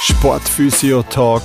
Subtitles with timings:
[0.00, 1.42] Sportphysio Talk,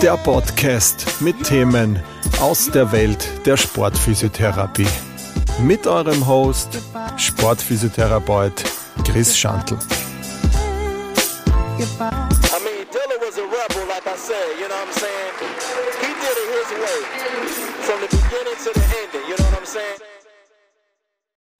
[0.00, 2.02] der Podcast mit Themen
[2.40, 4.86] aus der Welt der Sportphysiotherapie.
[5.60, 6.78] Mit eurem Host,
[7.16, 8.64] Sportphysiotherapeut
[9.04, 9.76] Chris Schantl.
[17.82, 20.11] From the beginning to the ending, you know what I'm saying?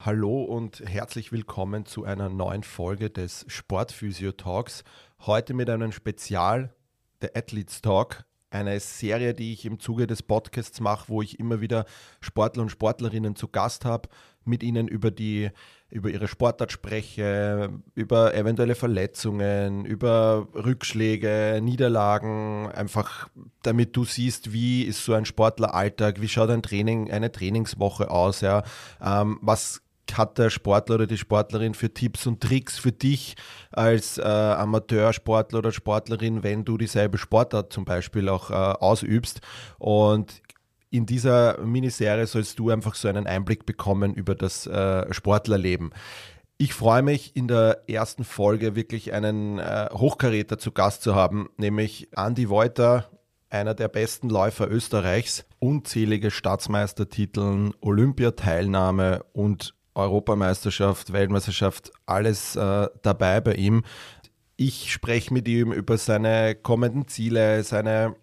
[0.05, 4.83] Hallo und herzlich willkommen zu einer neuen Folge des Sportphysio Talks.
[5.21, 6.75] Heute mit einem Spezial,
[7.21, 11.61] der Athletes Talk, eine Serie, die ich im Zuge des Podcasts mache, wo ich immer
[11.61, 11.85] wieder
[12.21, 14.09] Sportler und Sportlerinnen zu Gast habe,
[14.45, 15.51] mit ihnen über die
[15.89, 23.29] über ihre Sportart spreche, über eventuelle Verletzungen, über Rückschläge, Niederlagen, einfach
[23.63, 28.41] damit du siehst, wie ist so ein Sportleralltag, wie schaut ein Training, eine Trainingswoche aus,
[28.41, 28.65] ja,
[29.01, 29.81] ähm, was
[30.17, 33.37] hat der Sportler oder die Sportlerin für Tipps und Tricks für dich
[33.71, 39.41] als äh, Amateursportler oder Sportlerin, wenn du dieselbe Sportart zum Beispiel auch äh, ausübst.
[39.79, 40.43] Und
[40.91, 45.93] in dieser Miniserie sollst du einfach so einen Einblick bekommen über das äh, Sportlerleben.
[46.59, 51.49] Ich freue mich, in der ersten Folge wirklich einen äh, Hochkaräter zu Gast zu haben,
[51.57, 53.09] nämlich Andy Wolter,
[53.51, 63.55] einer der besten Läufer Österreichs, unzählige Staatsmeistertiteln, Olympiateilnahme und Europameisterschaft, Weltmeisterschaft, alles äh, dabei bei
[63.55, 63.85] ihm.
[64.57, 68.17] Ich spreche mit ihm über seine kommenden Ziele, seine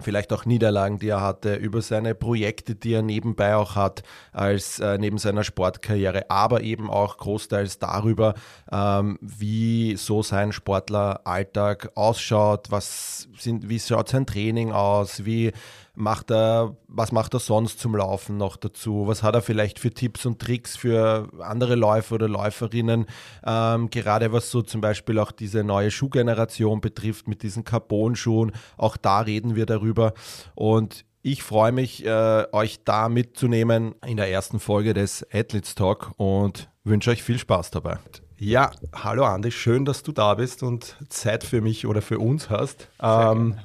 [0.00, 4.78] vielleicht auch Niederlagen, die er hatte, über seine Projekte, die er nebenbei auch hat, als
[4.78, 8.34] äh, neben seiner Sportkarriere, aber eben auch großteils darüber,
[8.70, 15.52] ähm, wie so sein Sportleralltag ausschaut, was sind, wie schaut sein Training aus, wie
[15.98, 19.08] macht er, was macht er sonst zum Laufen noch dazu?
[19.08, 23.06] Was hat er vielleicht für Tipps und Tricks für andere Läufer oder Läuferinnen?
[23.44, 28.52] Ähm, gerade was so zum Beispiel auch diese neue Schuhgeneration betrifft mit diesen Carbon-Schuhen.
[28.76, 30.14] Auch da reden wir darüber.
[30.54, 36.12] Und ich freue mich, äh, euch da mitzunehmen in der ersten Folge des Athletes Talk
[36.16, 37.98] und wünsche euch viel Spaß dabei.
[38.38, 42.50] Ja, hallo Andi, schön, dass du da bist und Zeit für mich oder für uns
[42.50, 42.88] hast.
[43.02, 43.58] Ähm,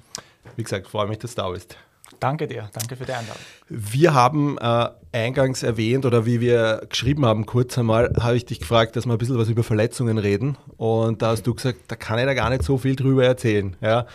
[0.55, 1.77] wie gesagt, freue mich, dass du da bist.
[2.23, 3.41] Danke dir, danke für die Einladung.
[3.67, 8.61] Wir haben äh, eingangs erwähnt oder wie wir geschrieben haben, kurz einmal, habe ich dich
[8.61, 10.57] gefragt, dass wir ein bisschen was über Verletzungen reden.
[10.77, 13.75] Und da hast du gesagt, da kann ich da gar nicht so viel drüber erzählen.
[13.81, 14.05] Ja.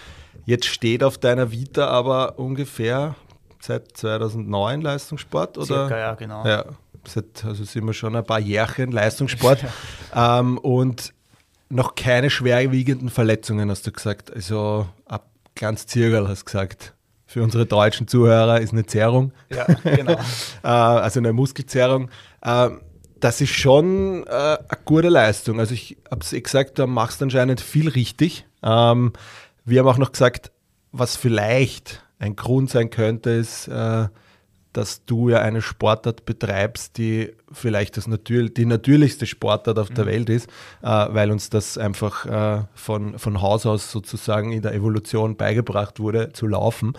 [0.46, 3.14] Jetzt steht auf deiner Vita aber ungefähr
[3.60, 5.66] seit 2009 Leistungssport, oder?
[5.66, 6.46] Circa, ja, genau.
[6.46, 6.64] Ja,
[7.06, 9.66] seit, also sind wir schon ein paar Jährchen Leistungssport.
[10.16, 11.12] ähm, und
[11.68, 14.34] noch keine schwerwiegenden Verletzungen, hast du gesagt.
[14.34, 16.94] Also ab ganz Zirkel hast du gesagt
[17.28, 19.32] für unsere deutschen Zuhörer ist eine Zerrung.
[19.50, 20.16] Ja, genau.
[20.62, 22.08] also eine Muskelzerrung.
[22.42, 22.80] Ähm,
[23.20, 25.60] das ist schon äh, eine gute Leistung.
[25.60, 28.46] Also ich habe es eh gesagt, du machst anscheinend viel richtig.
[28.62, 29.12] Ähm,
[29.66, 30.52] wir haben auch noch gesagt,
[30.90, 34.08] was vielleicht ein Grund sein könnte, ist, äh,
[34.72, 40.04] dass du ja eine Sportart betreibst, die vielleicht das natür die natürlichste Sportart auf der
[40.04, 40.08] mhm.
[40.08, 40.48] Welt ist,
[40.82, 46.00] äh, weil uns das einfach äh, von, von Haus aus sozusagen in der Evolution beigebracht
[46.00, 46.92] wurde, zu laufen.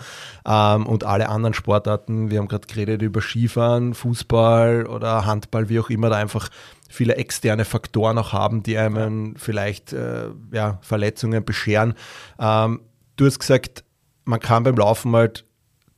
[0.46, 5.80] Ähm, und alle anderen Sportarten, wir haben gerade geredet über Skifahren, Fußball oder Handball, wie
[5.80, 6.48] auch immer, da einfach
[6.88, 11.94] viele externe Faktoren auch haben, die einem vielleicht äh, ja, Verletzungen bescheren.
[12.38, 12.80] Ähm,
[13.16, 13.84] du hast gesagt,
[14.24, 15.44] man kann beim Laufen halt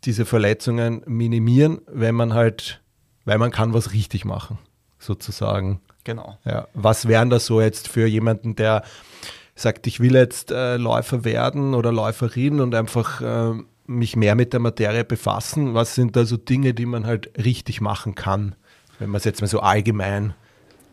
[0.05, 2.81] diese Verletzungen minimieren, wenn man halt,
[3.25, 4.59] weil man kann was richtig machen,
[4.99, 5.81] sozusagen.
[6.05, 6.39] Genau.
[6.45, 6.67] Ja.
[6.75, 8.83] Was wären das so jetzt für jemanden, der
[9.55, 13.55] sagt, ich will jetzt äh, Läufer werden oder Läuferin und einfach äh,
[13.87, 15.75] mich mehr mit der Materie befassen?
[15.75, 18.57] Was sind da so Dinge, die man halt richtig machen kann,
[18.99, 20.35] wenn man es jetzt mal so allgemein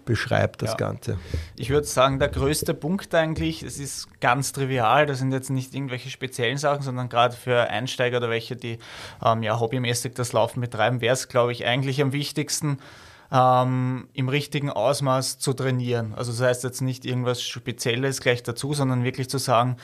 [0.09, 0.78] beschreibt, das ja.
[0.78, 1.20] Ganze?
[1.56, 5.75] Ich würde sagen, der größte Punkt eigentlich, es ist ganz trivial, das sind jetzt nicht
[5.75, 8.80] irgendwelche speziellen Sachen, sondern gerade für Einsteiger oder welche, die
[9.24, 12.80] ähm, ja hobbymäßig das Laufen betreiben, wäre es, glaube ich, eigentlich am wichtigsten,
[13.31, 16.16] ähm, im richtigen Ausmaß zu trainieren.
[16.16, 19.78] Also das heißt jetzt nicht irgendwas Spezielles gleich dazu, sondern wirklich zu sagen,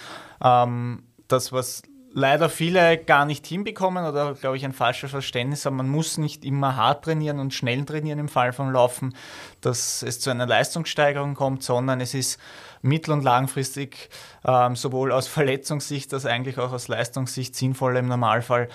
[0.44, 1.84] ähm, das, was
[2.16, 5.76] leider viele gar nicht hinbekommen oder glaube ich ein falsches Verständnis haben.
[5.76, 9.14] Man muss nicht immer hart trainieren und schnell trainieren im Fall vom Laufen,
[9.60, 12.40] dass es zu einer Leistungssteigerung kommt, sondern es ist
[12.82, 14.10] mittel- und langfristig
[14.46, 18.70] ähm, sowohl aus Verletzungssicht als eigentlich auch aus Leistungssicht sinnvoll im Normalfall.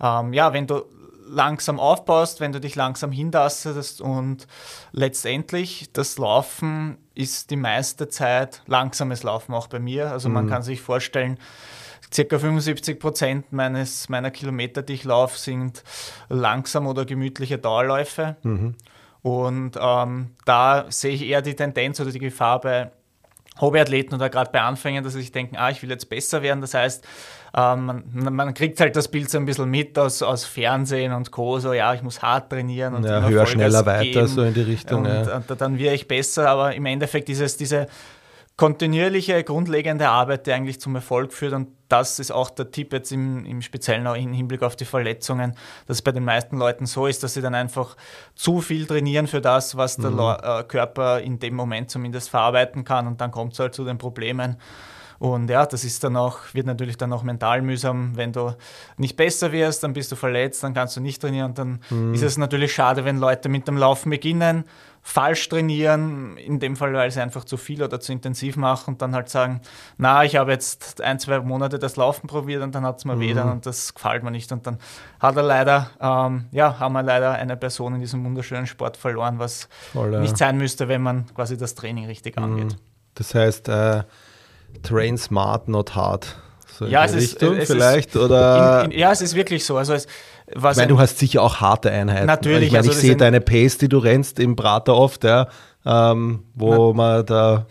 [0.00, 0.84] Ähm, ja, wenn du
[1.26, 4.46] langsam aufbaust, wenn du dich langsam hintastest und
[4.92, 10.12] letztendlich das Laufen ist die meiste Zeit langsames Laufen auch bei mir.
[10.12, 10.50] Also man mhm.
[10.50, 11.38] kann sich vorstellen,
[12.14, 15.82] circa 75 Prozent meines, meiner Kilometer, die ich laufe, sind
[16.28, 18.36] langsam oder gemütliche Dauerläufe.
[18.42, 18.74] Mhm.
[19.22, 22.90] Und ähm, da sehe ich eher die Tendenz oder die Gefahr bei
[23.60, 26.60] Hobbyathleten oder gerade bei Anfängern, dass sie sich denken, ah, ich will jetzt besser werden.
[26.60, 27.04] Das heißt,
[27.56, 31.30] ähm, man, man, kriegt halt das Bild so ein bisschen mit aus, aus Fernsehen und
[31.30, 31.60] Co.
[31.60, 35.04] So, ja, ich muss hart trainieren und ja, höher, schneller, weiter, so in die Richtung.
[35.04, 35.36] Und, ja.
[35.36, 37.86] und, dann wäre ich besser, aber im Endeffekt ist es diese
[38.56, 41.52] kontinuierliche, grundlegende Arbeit, die eigentlich zum Erfolg führt.
[41.52, 41.68] Und
[41.98, 45.54] das ist auch der Tipp jetzt im, im Speziellen auch im Hinblick auf die Verletzungen,
[45.86, 47.96] dass es bei den meisten Leuten so ist, dass sie dann einfach
[48.34, 50.18] zu viel trainieren für das, was der mhm.
[50.18, 53.06] äh, Körper in dem Moment zumindest verarbeiten kann.
[53.06, 54.56] Und dann kommt es halt zu den Problemen.
[55.18, 58.54] Und ja, das ist dann auch, wird natürlich dann auch mental mühsam, wenn du
[58.96, 61.50] nicht besser wirst, dann bist du verletzt, dann kannst du nicht trainieren.
[61.50, 62.14] Und dann mhm.
[62.14, 64.64] ist es natürlich schade, wenn Leute mit dem Laufen beginnen
[65.06, 69.02] falsch trainieren, in dem Fall, weil sie einfach zu viel oder zu intensiv machen und
[69.02, 69.60] dann halt sagen,
[69.98, 73.14] na, ich habe jetzt ein, zwei Monate das Laufen probiert und dann hat es mir
[73.14, 73.20] mhm.
[73.20, 74.78] weh und das gefällt mir nicht und dann
[75.20, 79.38] hat er leider, ähm, ja, haben wir leider eine Person in diesem wunderschönen Sport verloren,
[79.38, 80.20] was Voll, ja.
[80.20, 82.44] nicht sein müsste, wenn man quasi das Training richtig mhm.
[82.44, 82.76] angeht.
[83.14, 84.04] Das heißt, äh,
[84.82, 86.36] train smart, not hard.
[86.78, 89.64] So ja, es Richtung ist, es vielleicht ist, oder in, in, ja, es ist wirklich
[89.64, 89.76] so.
[89.76, 90.06] Also es,
[90.54, 92.26] was ich meine, du hast sicher auch harte Einheiten.
[92.26, 92.66] Natürlich.
[92.66, 95.48] Ich meine, also ich sehe deine Pace, die du rennst im Prater oft, ja,
[95.86, 96.92] ähm, wo Na.
[96.94, 97.66] man da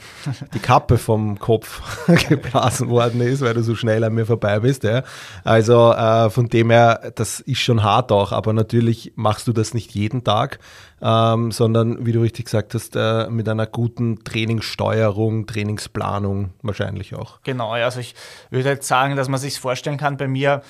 [0.54, 1.82] die Kappe vom Kopf
[2.30, 4.84] geblasen worden ist, weil du so schnell an mir vorbei bist.
[4.84, 5.04] Ja.
[5.44, 9.74] Also äh, von dem her, das ist schon hart auch, aber natürlich machst du das
[9.74, 10.60] nicht jeden Tag,
[11.02, 17.42] ähm, sondern wie du richtig gesagt hast, äh, mit einer guten Trainingssteuerung, Trainingsplanung wahrscheinlich auch.
[17.44, 18.16] Genau, also ich
[18.52, 20.62] würde jetzt sagen, dass man sich vorstellen kann, bei mir,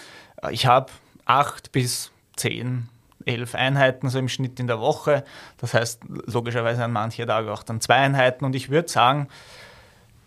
[0.41, 0.91] äh, ich habe
[1.25, 2.89] acht bis zehn,
[3.25, 5.23] elf Einheiten so im Schnitt in der Woche.
[5.57, 8.45] Das heißt logischerweise an manchen Tagen auch dann zwei Einheiten.
[8.45, 9.27] Und ich würde sagen,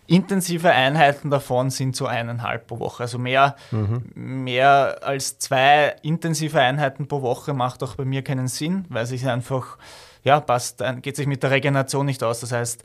[0.06, 3.04] intensive Einheiten davon sind so eineinhalb pro Woche.
[3.04, 4.04] Also mehr, mhm.
[4.14, 9.26] mehr als zwei intensive Einheiten pro Woche macht auch bei mir keinen Sinn, weil sich
[9.26, 9.78] einfach,
[10.22, 12.40] ja, passt, geht sich mit der Regeneration nicht aus.
[12.40, 12.82] Das heißt,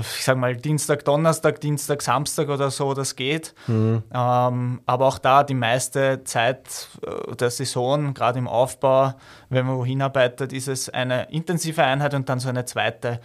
[0.00, 3.54] ich sage mal Dienstag, Donnerstag, Dienstag, Samstag oder so, das geht.
[3.66, 4.02] Mhm.
[4.12, 9.14] Ähm, aber auch da die meiste Zeit äh, der Saison, gerade im Aufbau,
[9.48, 13.20] wenn man wohin arbeitet, ist es eine intensive Einheit und dann so eine zweite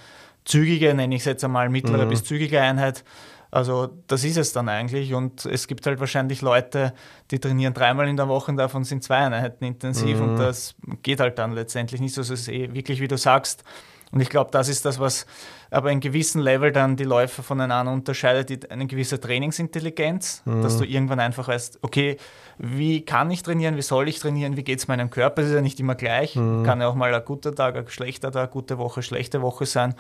[0.46, 2.10] zügige, nenne ich es jetzt einmal, mittlere mhm.
[2.10, 3.04] bis zügige Einheit.
[3.52, 6.94] Also das ist es dann eigentlich und es gibt halt wahrscheinlich Leute,
[7.32, 10.24] die trainieren dreimal in der Woche und davon sind zwei Einheiten intensiv mhm.
[10.30, 10.74] und das
[11.04, 12.18] geht halt dann letztendlich nicht.
[12.18, 13.66] Also es ist eh wirklich, wie du sagst,
[14.12, 15.26] und ich glaube, das ist das, was
[15.70, 20.62] aber in gewissem Level dann die Läufer voneinander unterscheidet, die, eine gewisse Trainingsintelligenz, mhm.
[20.62, 22.18] dass du irgendwann einfach weißt, okay,
[22.58, 25.56] wie kann ich trainieren, wie soll ich trainieren, wie geht es meinem Körper, das ist
[25.56, 26.64] ja nicht immer gleich, mhm.
[26.64, 29.96] kann ja auch mal ein guter Tag, ein schlechter Tag, gute Woche, schlechte Woche sein.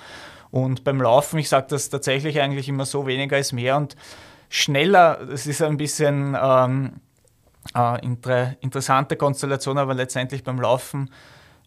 [0.52, 3.96] Und beim Laufen, ich sage das tatsächlich eigentlich immer so, weniger ist mehr und
[4.50, 7.00] schneller, das ist ein bisschen ähm,
[7.74, 11.10] äh, inter interessante Konstellation, aber letztendlich beim Laufen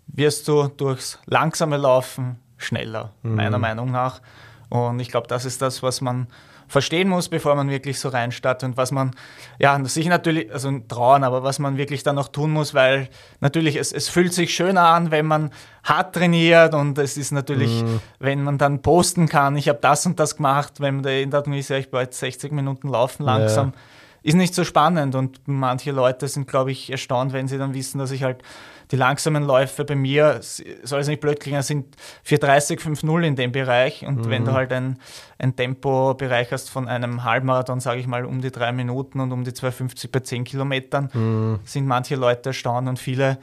[0.07, 3.37] wirst du durchs langsame Laufen schneller, mhm.
[3.37, 4.21] meiner Meinung nach.
[4.69, 6.27] Und ich glaube, das ist das, was man
[6.67, 9.13] verstehen muss, bevor man wirklich so reinstartet und was man,
[9.59, 13.09] ja, sich natürlich, also trauen, aber was man wirklich dann noch tun muss, weil
[13.41, 15.51] natürlich, es, es fühlt sich schöner an, wenn man
[15.83, 18.01] hart trainiert und es ist natürlich, mhm.
[18.19, 21.31] wenn man dann posten kann, ich habe das und das gemacht, wenn man da in
[21.31, 23.69] der ist, ja, ich brauche jetzt 60 Minuten laufen langsam.
[23.69, 23.81] Ja.
[24.23, 27.99] Ist nicht so spannend und manche Leute sind, glaube ich, erstaunt, wenn sie dann wissen,
[27.99, 28.39] dass ich halt
[28.95, 33.51] die langsamen Läufe bei mir, soll es nicht blöd klingen, sind 430, 5-0 in dem
[33.51, 34.07] Bereich.
[34.07, 34.31] Und mhm.
[34.31, 35.01] wenn du halt ein,
[35.37, 39.43] ein Tempobereich hast von einem Halbmarathon, sage ich mal, um die drei Minuten und um
[39.43, 41.59] die 250 bei 10 Kilometern, mhm.
[41.65, 43.39] sind manche Leute erstaunt und viele,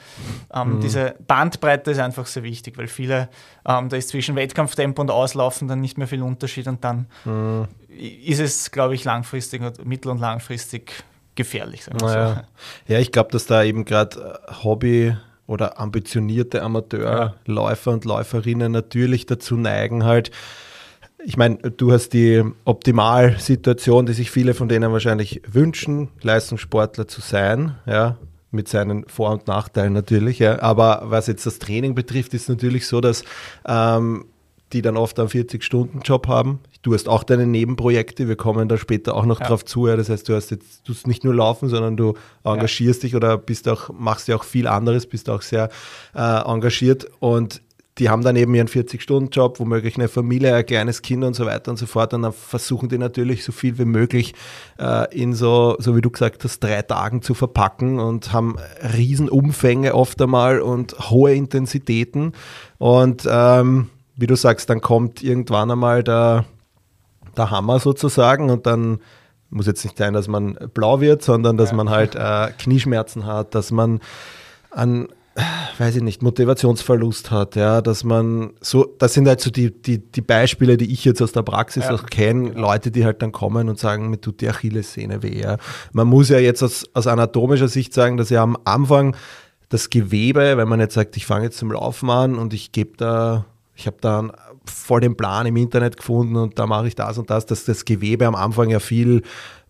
[0.53, 0.79] ähm, mhm.
[0.79, 3.27] diese Bandbreite ist einfach sehr wichtig, weil viele,
[3.67, 7.67] ähm, da ist zwischen Wettkampftempo und Auslaufen dann nicht mehr viel Unterschied und dann mhm.
[7.89, 11.03] ist es, glaube ich, langfristig, mittel- und langfristig
[11.35, 11.87] gefährlich.
[11.99, 12.45] Naja.
[12.87, 12.93] so.
[12.93, 15.17] Ja, ich glaube, dass da eben gerade äh, Hobby
[15.51, 20.31] oder ambitionierte Amateurläufer und Läuferinnen natürlich dazu neigen, halt,
[21.23, 27.19] ich meine, du hast die Optimalsituation, die sich viele von denen wahrscheinlich wünschen, Leistungssportler zu
[27.19, 28.17] sein, ja,
[28.49, 30.39] mit seinen Vor- und Nachteilen natürlich.
[30.39, 30.61] Ja.
[30.61, 33.23] Aber was jetzt das Training betrifft, ist natürlich so, dass
[33.67, 34.25] ähm,
[34.73, 36.59] die dann oft einen 40-Stunden-Job haben.
[36.81, 39.47] Du hast auch deine Nebenprojekte, wir kommen da später auch noch ja.
[39.47, 39.87] drauf zu.
[39.87, 39.95] Ja.
[39.95, 43.07] Das heißt, du hast jetzt tust nicht nur laufen, sondern du engagierst ja.
[43.07, 45.69] dich oder bist auch, machst ja auch viel anderes, bist auch sehr
[46.15, 47.61] äh, engagiert und
[47.97, 51.71] die haben dann eben ihren 40-Stunden-Job, womöglich eine Familie, ein kleines Kind und so weiter
[51.71, 52.13] und so fort.
[52.13, 54.33] Und dann versuchen die natürlich so viel wie möglich
[54.79, 58.55] äh, in so, so wie du gesagt hast, drei Tagen zu verpacken und haben
[58.97, 62.31] Riesenumfänge oft einmal und hohe Intensitäten.
[62.77, 66.45] Und ähm, wie du sagst, dann kommt irgendwann einmal der,
[67.37, 68.99] der Hammer sozusagen und dann
[69.49, 71.75] muss jetzt nicht sein, dass man blau wird, sondern dass ja.
[71.75, 73.99] man halt äh, Knieschmerzen hat, dass man
[74.69, 75.07] an
[75.77, 79.99] weiß ich nicht, Motivationsverlust hat, ja, dass man so, das sind halt so die, die,
[79.99, 81.93] die Beispiele, die ich jetzt aus der Praxis ja.
[81.93, 82.67] auch kenne, genau.
[82.67, 85.41] Leute, die halt dann kommen und sagen, mir tut die Achillessehne weh.
[85.41, 85.57] Ja.
[85.93, 89.15] Man muss ja jetzt aus, aus anatomischer Sicht sagen, dass ja am Anfang
[89.69, 92.97] das Gewebe, wenn man jetzt sagt, ich fange jetzt zum Laufen an und ich gebe
[92.97, 94.29] da, ich habe da
[94.65, 97.85] voll den Plan im Internet gefunden und da mache ich das und das, dass das
[97.85, 99.23] Gewebe am Anfang ja viel,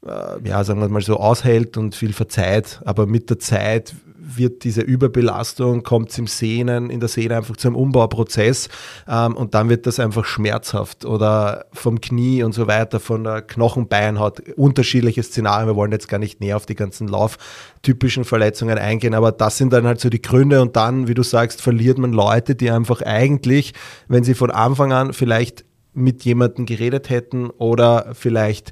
[0.06, 2.82] äh, ja, sagen wir mal so, aushält und viel verzeiht.
[2.86, 3.96] Aber mit der Zeit
[4.38, 8.70] wird diese Überbelastung, kommt es im Sehnen, in der Sehne einfach zu einem Umbauprozess
[9.08, 13.42] ähm, und dann wird das einfach schmerzhaft oder vom Knie und so weiter, von der
[13.42, 15.68] Knochenbeinhaut, unterschiedliche Szenarien.
[15.68, 19.74] Wir wollen jetzt gar nicht näher auf die ganzen lauftypischen Verletzungen eingehen, aber das sind
[19.74, 23.02] dann halt so die Gründe und dann, wie du sagst, verliert man Leute, die einfach
[23.02, 23.74] eigentlich,
[24.08, 28.72] wenn sie von Anfang an vielleicht mit jemandem geredet hätten oder vielleicht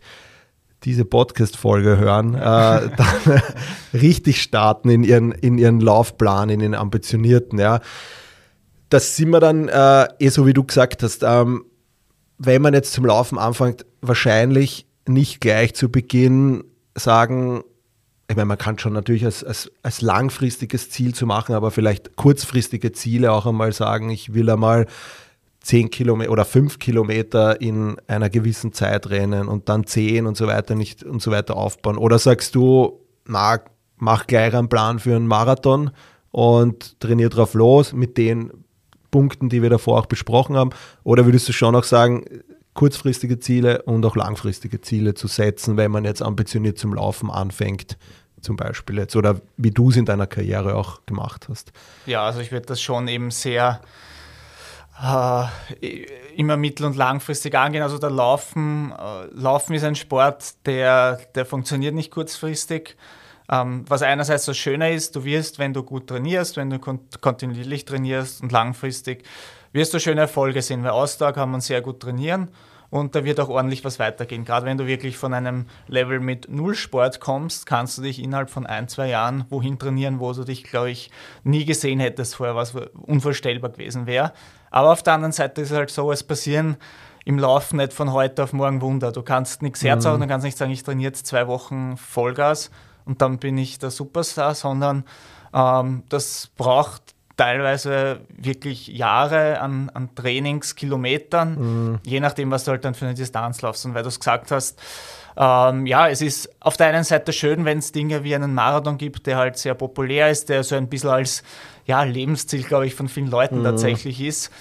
[0.84, 3.42] diese Podcast-Folge hören, äh, dann
[3.94, 7.60] richtig starten in ihren, in ihren Laufplan, in den ambitionierten.
[7.60, 7.82] Ja.
[8.90, 11.66] Das sind wir dann, äh, eh so wie du gesagt hast, ähm,
[12.38, 16.64] wenn man jetzt zum Laufen anfängt, wahrscheinlich nicht gleich zu Beginn
[16.96, 17.64] sagen,
[18.30, 22.16] ich meine, man kann schon natürlich als, als, als langfristiges Ziel zu machen, aber vielleicht
[22.16, 24.86] kurzfristige Ziele auch einmal sagen, ich will einmal
[25.70, 30.48] 10 Kilometer oder 5 Kilometer in einer gewissen Zeit rennen und dann 10 und so
[30.48, 32.00] weiter nicht und so weiter aufbauen?
[32.00, 33.60] Oder sagst du, na,
[33.98, 35.92] mach gleich einen Plan für einen Marathon
[36.32, 38.52] und trainier drauf los mit den
[39.12, 40.72] Punkten, die wir davor auch besprochen haben?
[41.04, 42.26] Oder würdest du schon auch sagen,
[42.74, 48.00] kurzfristige Ziele und auch langfristige Ziele zu setzen, wenn man jetzt ambitioniert zum Laufen anfängt?
[48.42, 51.74] Zum Beispiel jetzt oder wie du es in deiner Karriere auch gemacht hast.
[52.08, 53.82] Ja, also ich würde das schon eben sehr
[55.02, 55.46] äh,
[56.36, 57.84] immer mittel- und langfristig angehen.
[57.84, 62.98] Also der Laufen, äh, Laufen ist ein Sport, der, der funktioniert nicht kurzfristig.
[63.52, 67.22] Ähm, was einerseits das Schöne ist, du wirst, wenn du gut trainierst, wenn du kont
[67.22, 69.24] kontinuierlich trainierst und langfristig,
[69.72, 72.50] wirst du schöne Erfolge sehen, weil Ausdauer kann man sehr gut trainieren
[72.90, 74.46] und da wird auch ordentlich was weitergehen.
[74.46, 78.50] Gerade wenn du wirklich von einem Level mit Null Sport kommst, kannst du dich innerhalb
[78.50, 81.12] von ein, zwei Jahren wohin trainieren, wo du dich, glaube ich,
[81.44, 84.34] nie gesehen hättest vorher, was unvorstellbar gewesen wäre.
[84.72, 86.78] Aber auf der anderen Seite ist es halt so, es passieren
[87.26, 89.12] im Laufen nicht von heute auf morgen Wunder.
[89.12, 90.24] Du kannst nichts herzagen, mhm.
[90.24, 92.72] du kannst nicht sagen, ich trainiere jetzt zwei Wochen Vollgas
[93.06, 95.04] und dann bin ich der Superstar, sondern
[95.54, 101.56] ähm, das braucht teilweise wirklich Jahre an, an Trainingskilometern,
[101.92, 102.00] mhm.
[102.06, 103.86] je nachdem, was du halt dann für eine Distanz laufst.
[103.86, 104.78] Und weil du es gesagt hast,
[105.38, 108.98] ähm, ja, es ist auf der einen Seite schön, wenn es Dinge wie einen Marathon
[108.98, 111.44] gibt, der halt sehr populär ist, der so ein bisschen als
[111.90, 113.64] ja, Lebensziel, glaube ich, von vielen Leuten mhm.
[113.64, 114.52] tatsächlich ist.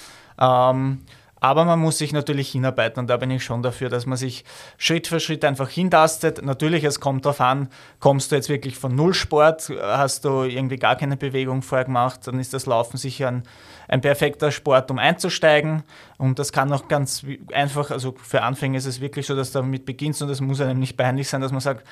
[0.41, 1.01] Ähm,
[1.41, 4.45] aber man muss sich natürlich hinarbeiten und da bin ich schon dafür, dass man sich
[4.77, 6.43] Schritt für Schritt einfach hintastet.
[6.43, 7.69] Natürlich, es kommt darauf an,
[8.01, 12.41] kommst du jetzt wirklich von Nullsport, hast du irgendwie gar keine Bewegung vorher gemacht, dann
[12.41, 13.43] ist das Laufen sicher ein,
[13.89, 15.85] ein perfekter Sport, um einzusteigen.
[16.19, 19.61] Und das kann auch ganz einfach, also für Anfänger ist es wirklich so, dass du
[19.61, 21.87] damit beginnst und es muss einem nicht peinlich sein, dass man sagt,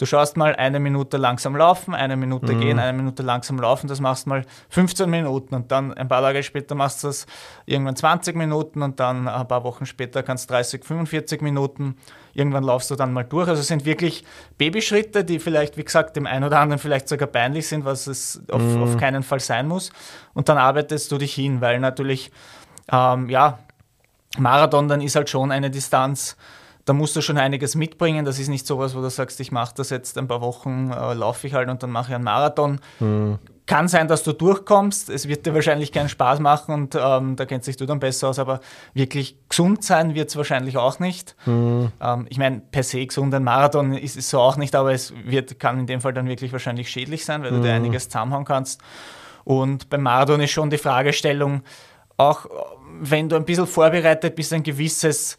[0.00, 2.60] Du schaust mal eine Minute langsam laufen, eine Minute mhm.
[2.60, 6.22] gehen, eine Minute langsam laufen, das machst du mal 15 Minuten und dann ein paar
[6.22, 7.26] Tage später machst du das
[7.66, 11.96] irgendwann 20 Minuten und dann ein paar Wochen später kannst du 30, 45 Minuten.
[12.32, 13.46] Irgendwann laufst du dann mal durch.
[13.46, 14.24] Also es sind wirklich
[14.56, 18.40] Babyschritte, die vielleicht, wie gesagt, dem einen oder anderen vielleicht sogar peinlich sind, was es
[18.50, 18.82] auf, mhm.
[18.82, 19.92] auf keinen Fall sein muss.
[20.32, 22.32] Und dann arbeitest du dich hin, weil natürlich,
[22.90, 23.58] ähm, ja,
[24.38, 26.36] Marathon dann ist halt schon eine Distanz,
[26.84, 28.24] da musst du schon einiges mitbringen.
[28.24, 30.90] Das ist nicht so was, wo du sagst, ich mache das jetzt ein paar Wochen,
[30.90, 32.80] äh, laufe ich halt und dann mache ich einen Marathon.
[32.98, 33.38] Mhm.
[33.66, 35.10] Kann sein, dass du durchkommst.
[35.10, 38.28] Es wird dir wahrscheinlich keinen Spaß machen und ähm, da kennst dich du dann besser
[38.28, 38.60] aus, aber
[38.94, 41.36] wirklich gesund sein wird es wahrscheinlich auch nicht.
[41.46, 41.92] Mhm.
[42.00, 45.12] Ähm, ich meine, per se gesund ein Marathon ist es so auch nicht, aber es
[45.24, 47.56] wird, kann in dem Fall dann wirklich wahrscheinlich schädlich sein, weil mhm.
[47.56, 47.84] du dir mhm.
[47.84, 48.80] einiges zusammenhauen kannst.
[49.44, 51.62] Und beim Marathon ist schon die Fragestellung,
[52.16, 52.46] auch
[53.00, 55.36] wenn du ein bisschen vorbereitet bist, ein gewisses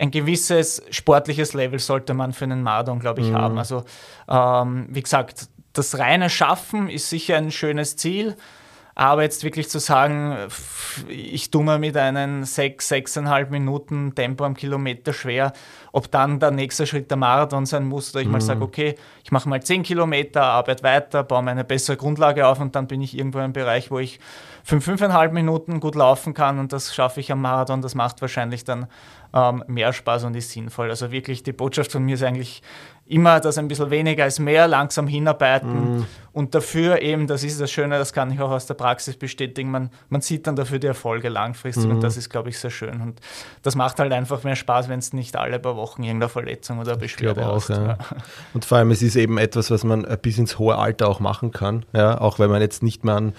[0.00, 3.34] ein gewisses sportliches Level sollte man für einen Marathon, glaube ich, mhm.
[3.34, 3.58] haben.
[3.58, 3.84] Also,
[4.30, 8.34] ähm, wie gesagt, das reine Schaffen ist sicher ein schönes Ziel.
[8.94, 10.36] Aber jetzt wirklich zu sagen,
[11.08, 15.52] ich tue mir mit einem 6, 6,5 Minuten Tempo am Kilometer schwer,
[15.92, 18.32] ob dann der nächste Schritt der Marathon sein muss, oder ich mhm.
[18.32, 22.46] mal sage, okay, ich mache mal 10 Kilometer, arbeite weiter, baue mir eine bessere Grundlage
[22.46, 24.18] auf und dann bin ich irgendwo im Bereich, wo ich
[24.64, 27.82] 5, 5,5 Minuten gut laufen kann und das schaffe ich am Marathon.
[27.82, 28.86] Das macht wahrscheinlich dann
[29.32, 30.90] ähm, mehr Spaß und ist sinnvoll.
[30.90, 32.62] Also wirklich die Botschaft von mir ist eigentlich
[33.06, 36.06] immer, dass ein bisschen weniger ist mehr, langsam hinarbeiten mm.
[36.32, 39.70] Und dafür eben, das ist das Schöne, das kann ich auch aus der Praxis bestätigen,
[39.70, 41.90] man, man sieht dann dafür die Erfolge langfristig mm.
[41.90, 43.20] und das ist, glaube ich, sehr schön und
[43.62, 46.96] das macht halt einfach mehr Spaß, wenn es nicht alle paar Wochen irgendeine Verletzung oder
[46.96, 47.70] Beschwerde auch, hast.
[47.70, 47.98] Ja.
[48.54, 51.50] Und vor allem, es ist eben etwas, was man bis ins hohe Alter auch machen
[51.50, 53.32] kann, ja, auch wenn man jetzt nicht mehr an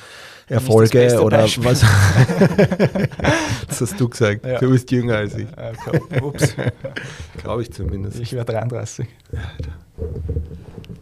[0.51, 1.63] Erfolge oder Beispiel.
[1.63, 1.81] was?
[3.67, 4.45] das hast du gesagt.
[4.45, 4.59] Ja.
[4.59, 5.47] Du bist jünger als ich.
[5.47, 6.21] Okay.
[6.21, 6.55] Ups.
[7.41, 8.19] Glaube ich zumindest.
[8.19, 9.07] Ich wäre 33.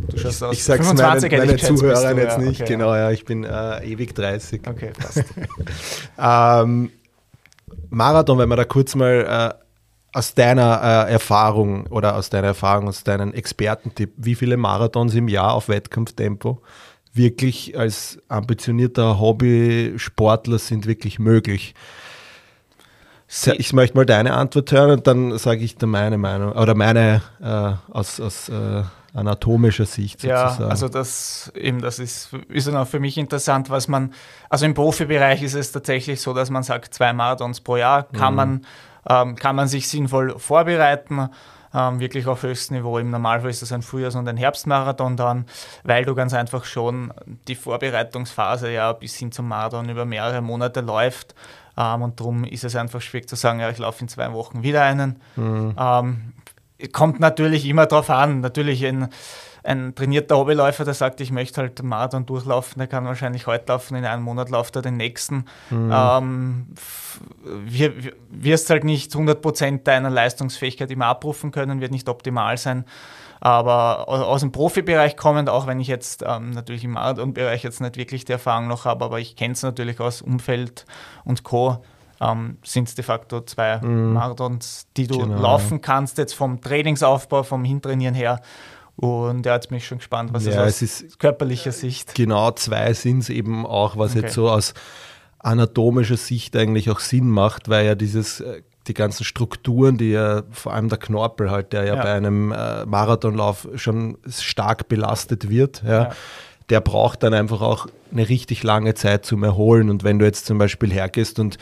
[0.09, 0.55] Du schaust aus.
[0.55, 2.61] Ich sage es meinen, meine Zuhörern jetzt ja, nicht.
[2.61, 4.67] Okay, genau, ja, ich bin äh, ewig 30.
[4.67, 5.23] Okay, passt.
[6.17, 6.91] ähm,
[7.89, 12.87] Marathon, wenn wir da kurz mal äh, aus deiner äh, Erfahrung oder aus deiner Erfahrung,
[12.87, 16.61] aus deinem Expertentipp, wie viele Marathons im Jahr auf Wettkampftempo
[17.13, 21.75] wirklich als ambitionierter Hobbysportler sind wirklich möglich?
[23.57, 27.21] Ich möchte mal deine Antwort hören und dann sage ich dann meine Meinung oder meine
[27.39, 28.81] äh, aus, aus äh,
[29.13, 30.63] anatomischer Sicht sozusagen.
[30.63, 34.13] Ja, also das eben, das ist, ist dann auch für mich interessant, was man,
[34.49, 38.33] also im Profibereich ist es tatsächlich so, dass man sagt, zwei Marathons pro Jahr kann
[38.33, 38.37] mhm.
[38.37, 38.65] man
[39.07, 41.29] ähm, kann man sich sinnvoll vorbereiten.
[41.71, 42.97] Ähm, wirklich auf höchstem Niveau.
[42.97, 45.45] Im Normalfall ist das ein Frühjahrs- und ein Herbstmarathon dann,
[45.83, 47.13] weil du ganz einfach schon
[47.47, 51.35] die Vorbereitungsphase ja bis hin zum Marathon über mehrere Monate läuft.
[51.77, 54.63] Ähm, und darum ist es einfach schwierig zu sagen, ja, ich laufe in zwei Wochen
[54.63, 55.21] wieder einen.
[55.35, 55.75] Mhm.
[55.77, 56.33] Ähm,
[56.91, 58.41] kommt natürlich immer darauf an.
[58.41, 59.09] Natürlich in
[59.63, 63.95] ein trainierter Hobbyläufer, der sagt, ich möchte halt Marathon durchlaufen, der kann wahrscheinlich heute laufen,
[63.97, 65.45] in einem Monat läuft er den nächsten.
[65.69, 65.91] Mhm.
[65.93, 66.67] Ähm,
[67.43, 67.93] wir,
[68.29, 72.85] wirst halt nicht 100% deiner Leistungsfähigkeit immer abrufen können, wird nicht optimal sein.
[73.41, 77.95] Aber aus dem Profibereich kommend, auch wenn ich jetzt ähm, natürlich im Marathonbereich jetzt nicht
[77.95, 80.85] wirklich die Erfahrung noch habe, aber ich kenne es natürlich aus Umfeld
[81.23, 81.83] und Co.,
[82.21, 84.13] ähm, sind es de facto zwei mm.
[84.13, 88.41] Marathons, die du genau, laufen kannst, jetzt vom Trainingsaufbau, vom Hintrainieren her.
[88.95, 92.15] Und er hat mich schon gespannt, was ja, es aus ist körperlicher Sicht.
[92.15, 94.21] Genau, zwei sind es eben auch, was okay.
[94.21, 94.73] jetzt so aus
[95.39, 100.43] anatomischer Sicht eigentlich auch Sinn macht, weil ja dieses äh, die ganzen Strukturen, die ja
[100.51, 102.03] vor allem der Knorpel halt, der ja, ja.
[102.03, 106.09] bei einem äh, Marathonlauf schon stark belastet wird, ja, ja,
[106.69, 109.89] der braucht dann einfach auch eine richtig lange Zeit zum Erholen.
[109.89, 111.57] Und wenn du jetzt zum Beispiel hergehst und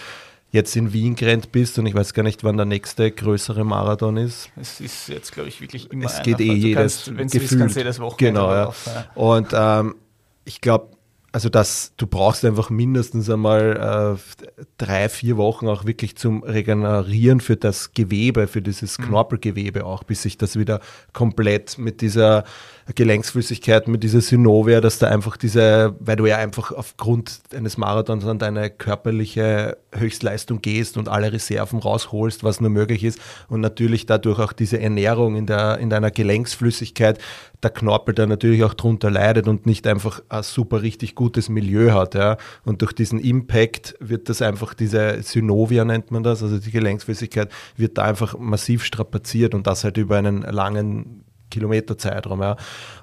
[0.52, 4.18] jetzt in Wien gerannt bist und ich weiß gar nicht, wann der nächste größere Marathon
[4.18, 4.50] ist.
[4.56, 8.00] Es ist jetzt, glaube ich, wirklich immer Es geht eh jedes, wenn es kannst jedes
[8.00, 8.66] Wochenende Genau, ja.
[8.68, 9.06] Auf, ja.
[9.16, 9.96] Und ähm,
[10.46, 10.97] ich glaube,
[11.38, 17.42] also das, du brauchst einfach mindestens einmal äh, drei, vier Wochen auch wirklich zum Regenerieren
[17.42, 19.04] für das Gewebe, für dieses mhm.
[19.04, 20.80] Knorpelgewebe auch, bis sich das wieder
[21.14, 22.44] komplett mit dieser
[22.96, 28.26] Gelenksflüssigkeit, mit dieser Synovia, dass da einfach diese, weil du ja einfach aufgrund eines Marathons
[28.26, 33.20] an deine körperliche Höchstleistung gehst und alle Reserven rausholst, was nur möglich ist
[33.50, 37.20] und natürlich dadurch auch diese Ernährung in, der, in deiner Gelenksflüssigkeit,
[37.62, 41.92] der Knorpel da natürlich auch drunter leidet und nicht einfach ein super richtig gutes Milieu
[41.92, 42.16] hat.
[42.16, 42.38] Ja.
[42.64, 47.52] Und durch diesen Impact wird das einfach, diese Synovia nennt man das, also die Gelenksflüssigkeit,
[47.76, 52.42] wird da einfach massiv strapaziert und das halt über einen langen Kilometerzeitraum.
[52.42, 52.56] Ja.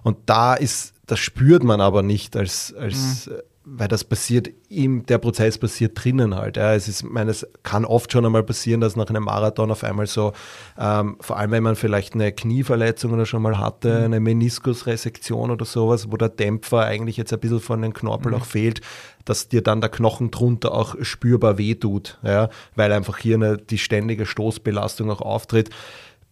[0.03, 3.35] Und da ist, das spürt man aber nicht als, als mhm
[3.67, 6.59] weil das passiert ihm, der Prozess passiert drinnen halt.
[6.59, 6.75] Ja.
[6.75, 10.07] Es ist, meine, es kann oft schon einmal passieren, dass nach einem Marathon auf einmal
[10.07, 10.33] so,
[10.79, 14.05] ähm, vor allem wenn man vielleicht eine Knieverletzung oder schon mal hatte, mhm.
[14.05, 18.39] eine Meniskusresektion oder sowas, wo der Dämpfer eigentlich jetzt ein bisschen von den Knorpel mhm.
[18.39, 18.83] auch fehlt,
[19.25, 23.79] dass dir dann der Knochen drunter auch spürbar wehtut, ja, weil einfach hier eine, die
[23.79, 25.71] ständige Stoßbelastung auch auftritt,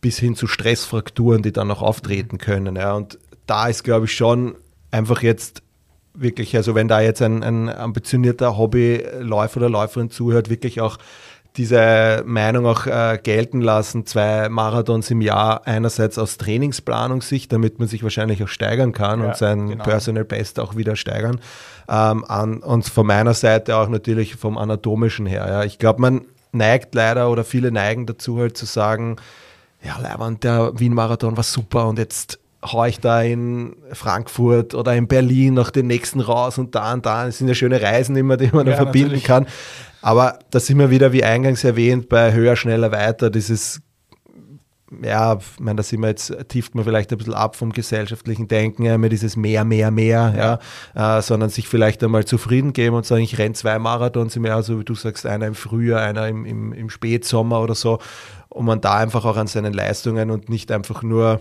[0.03, 2.77] bis hin zu Stressfrakturen, die dann auch auftreten können.
[2.77, 2.93] Ja.
[2.93, 4.57] Und da ist, glaube ich, schon
[4.91, 5.63] einfach jetzt
[6.15, 10.99] wirklich, also wenn da jetzt ein, ein ambitionierter Hobbyläufer oder Läuferin zuhört, wirklich auch
[11.57, 17.89] diese Meinung auch äh, gelten lassen, zwei Marathons im Jahr, einerseits aus Trainingsplanungssicht, damit man
[17.89, 19.85] sich wahrscheinlich auch steigern kann ja, und sein genau.
[19.85, 21.41] Personal Best auch wieder steigern.
[21.89, 25.47] Ähm, an, und von meiner Seite auch natürlich vom anatomischen her.
[25.47, 25.65] Ja.
[25.65, 26.23] Ich glaube, man
[26.53, 29.17] neigt leider oder viele neigen dazu halt zu sagen,
[29.85, 35.09] ja, Leiband, der Wien-Marathon war super und jetzt haue ich da in Frankfurt oder in
[35.09, 37.27] Berlin noch den nächsten raus und da und da.
[37.27, 39.25] Das sind ja schöne Reisen immer, die man ja, da verbinden natürlich.
[39.25, 39.47] kann.
[40.01, 43.81] Aber da sind wir wieder, wie eingangs erwähnt, bei höher, schneller, weiter, dieses
[45.03, 48.49] ja, ich meine, da sind wir jetzt, tieft man vielleicht ein bisschen ab vom gesellschaftlichen
[48.49, 50.61] Denken, ja, immer dieses mehr, mehr, mehr,
[50.95, 54.45] ja, äh, sondern sich vielleicht einmal zufrieden geben und sagen, ich renne zwei Marathons im
[54.45, 58.01] Jahr, so wie du sagst, einer im Frühjahr, einer im, im, im Spätsommer oder so,
[58.49, 61.41] und man da einfach auch an seinen Leistungen und nicht einfach nur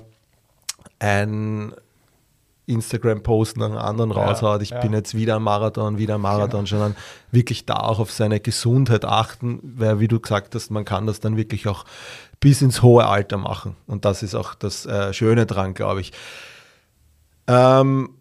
[1.01, 1.73] ein
[2.67, 4.79] Instagram-Post nach einem anderen raushaut, ich ja.
[4.79, 6.69] bin jetzt wieder am Marathon, wieder am Marathon, ja.
[6.69, 6.95] sondern
[7.31, 11.19] wirklich da auch auf seine Gesundheit achten, weil wie du gesagt hast, man kann das
[11.19, 11.85] dann wirklich auch
[12.39, 13.75] bis ins hohe Alter machen.
[13.87, 16.13] Und das ist auch das äh, Schöne dran, glaube ich.
[17.47, 18.11] Ähm,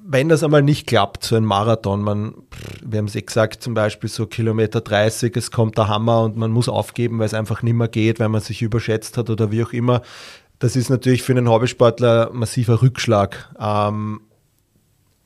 [0.00, 2.34] wenn das einmal nicht klappt, so ein Marathon, man,
[2.82, 6.36] wir haben es eh gesagt, zum Beispiel so Kilometer 30, es kommt der Hammer und
[6.36, 9.52] man muss aufgeben, weil es einfach nicht mehr geht, weil man sich überschätzt hat oder
[9.52, 10.02] wie auch immer,
[10.58, 13.54] das ist natürlich für einen Hobbysportler massiver Rückschlag.
[13.60, 14.20] Ähm,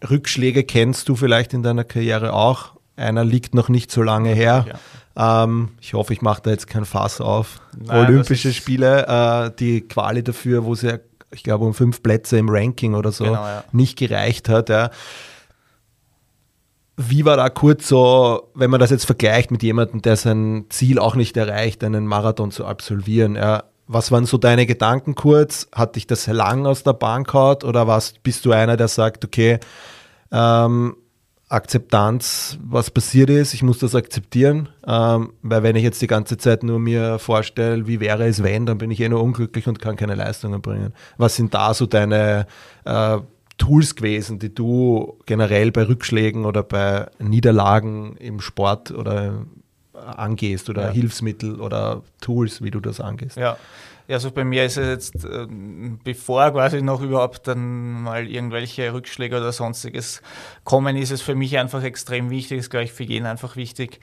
[0.09, 2.73] Rückschläge kennst du vielleicht in deiner Karriere auch.
[2.97, 4.67] Einer liegt noch nicht so lange her.
[4.69, 5.45] Ja.
[5.45, 7.61] Ähm, ich hoffe, ich mache da jetzt kein Fass auf.
[7.77, 12.49] Nein, Olympische Spiele, äh, die Quali dafür, wo sie, ich glaube, um fünf Plätze im
[12.49, 13.65] Ranking oder so genau, ja.
[13.73, 14.69] nicht gereicht hat.
[14.69, 14.91] Ja.
[16.97, 20.99] Wie war da kurz so, wenn man das jetzt vergleicht mit jemandem, der sein Ziel
[20.99, 23.35] auch nicht erreicht, einen Marathon zu absolvieren?
[23.35, 25.69] Ja, was waren so deine Gedanken kurz?
[25.73, 29.25] Hat dich das lang aus der Bahn gehauen oder was, bist du einer, der sagt,
[29.25, 29.59] okay,
[30.31, 30.97] ähm,
[31.49, 36.39] Akzeptanz, was passiert ist, ich muss das akzeptieren, ähm, weil wenn ich jetzt die ganze
[36.39, 39.79] Zeit nur mir vorstelle, wie wäre es wenn, dann bin ich eh nur unglücklich und
[39.79, 40.95] kann keine Leistungen bringen.
[41.19, 42.47] Was sind da so deine
[42.87, 43.19] äh,
[43.59, 49.45] Tools gewesen, die du generell bei Rückschlägen oder bei Niederlagen im Sport oder
[49.95, 50.91] angehst oder ja.
[50.91, 53.37] Hilfsmittel oder Tools, wie du das angehst?
[53.37, 53.57] Ja.
[54.09, 59.37] Also bei mir ist es jetzt, ähm, bevor quasi noch überhaupt dann mal irgendwelche Rückschläge
[59.37, 60.23] oder sonstiges
[60.65, 64.01] kommen, ist es für mich einfach extrem wichtig, ist glaube ich für jeden einfach wichtig,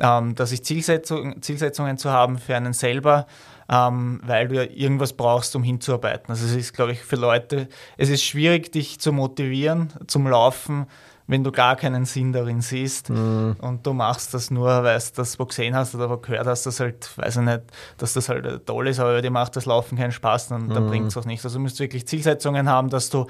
[0.00, 3.26] ähm, dass ich Zielsetzung, Zielsetzungen zu haben für einen selber,
[3.70, 6.30] ähm, weil du ja irgendwas brauchst, um hinzuarbeiten.
[6.30, 10.86] Also es ist, glaube ich, für Leute, es ist schwierig, dich zu motivieren zum Laufen,
[11.28, 13.56] wenn du gar keinen Sinn darin siehst mhm.
[13.60, 16.66] und du machst das nur, weil du das wo gesehen hast oder wo gehört hast,
[16.66, 17.62] dass halt, weiß ich nicht,
[17.98, 20.74] dass das halt toll ist, aber dir macht das Laufen keinen Spaß, dann, mhm.
[20.74, 21.44] dann bringt es auch nichts.
[21.44, 23.26] Also du musst wirklich Zielsetzungen haben, dass du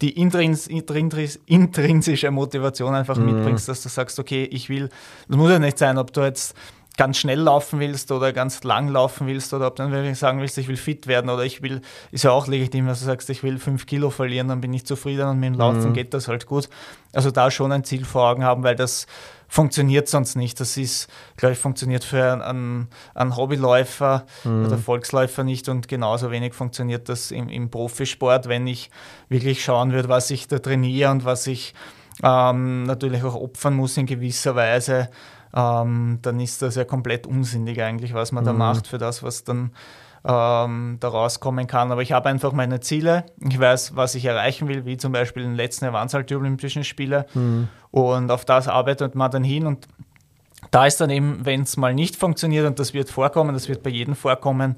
[0.00, 3.26] die intrins, intrins, intrinsische Motivation einfach mhm.
[3.26, 4.88] mitbringst, dass du sagst, okay, ich will,
[5.28, 6.54] das muss ja nicht sein, ob du jetzt
[6.96, 10.40] ganz schnell laufen willst oder ganz lang laufen willst oder ob du dann wirklich sagen
[10.40, 11.80] willst, ich will fit werden oder ich will,
[12.12, 14.86] ist ja auch legitim, dass du sagst, ich will fünf Kilo verlieren, dann bin ich
[14.86, 15.92] zufrieden und mit dem Laufen mhm.
[15.92, 16.68] geht das halt gut.
[17.12, 19.06] Also da schon ein Ziel vor Augen haben, weil das
[19.48, 20.58] funktioniert sonst nicht.
[20.60, 24.66] Das ist, glaube ich, funktioniert für einen, einen Hobbyläufer mhm.
[24.66, 28.90] oder Volksläufer nicht und genauso wenig funktioniert das im, im Profisport, wenn ich
[29.28, 31.74] wirklich schauen würde, was ich da trainiere und was ich
[32.22, 35.08] ähm, natürlich auch opfern muss in gewisser Weise
[35.54, 38.48] ähm, dann ist das ja komplett unsinnig eigentlich, was man mhm.
[38.48, 39.70] da macht für das, was dann
[40.24, 41.92] ähm, da rauskommen kann.
[41.92, 43.24] Aber ich habe einfach meine Ziele.
[43.40, 46.14] Ich weiß, was ich erreichen will, wie zum Beispiel in den letzten Jahr waren es
[46.14, 47.26] halt die Olympischen Spiele.
[47.34, 47.68] Mhm.
[47.90, 49.66] Und auf das arbeitet man dann hin.
[49.66, 49.86] Und
[50.70, 53.82] da ist dann eben, wenn es mal nicht funktioniert, und das wird vorkommen, das wird
[53.82, 54.76] bei jedem vorkommen,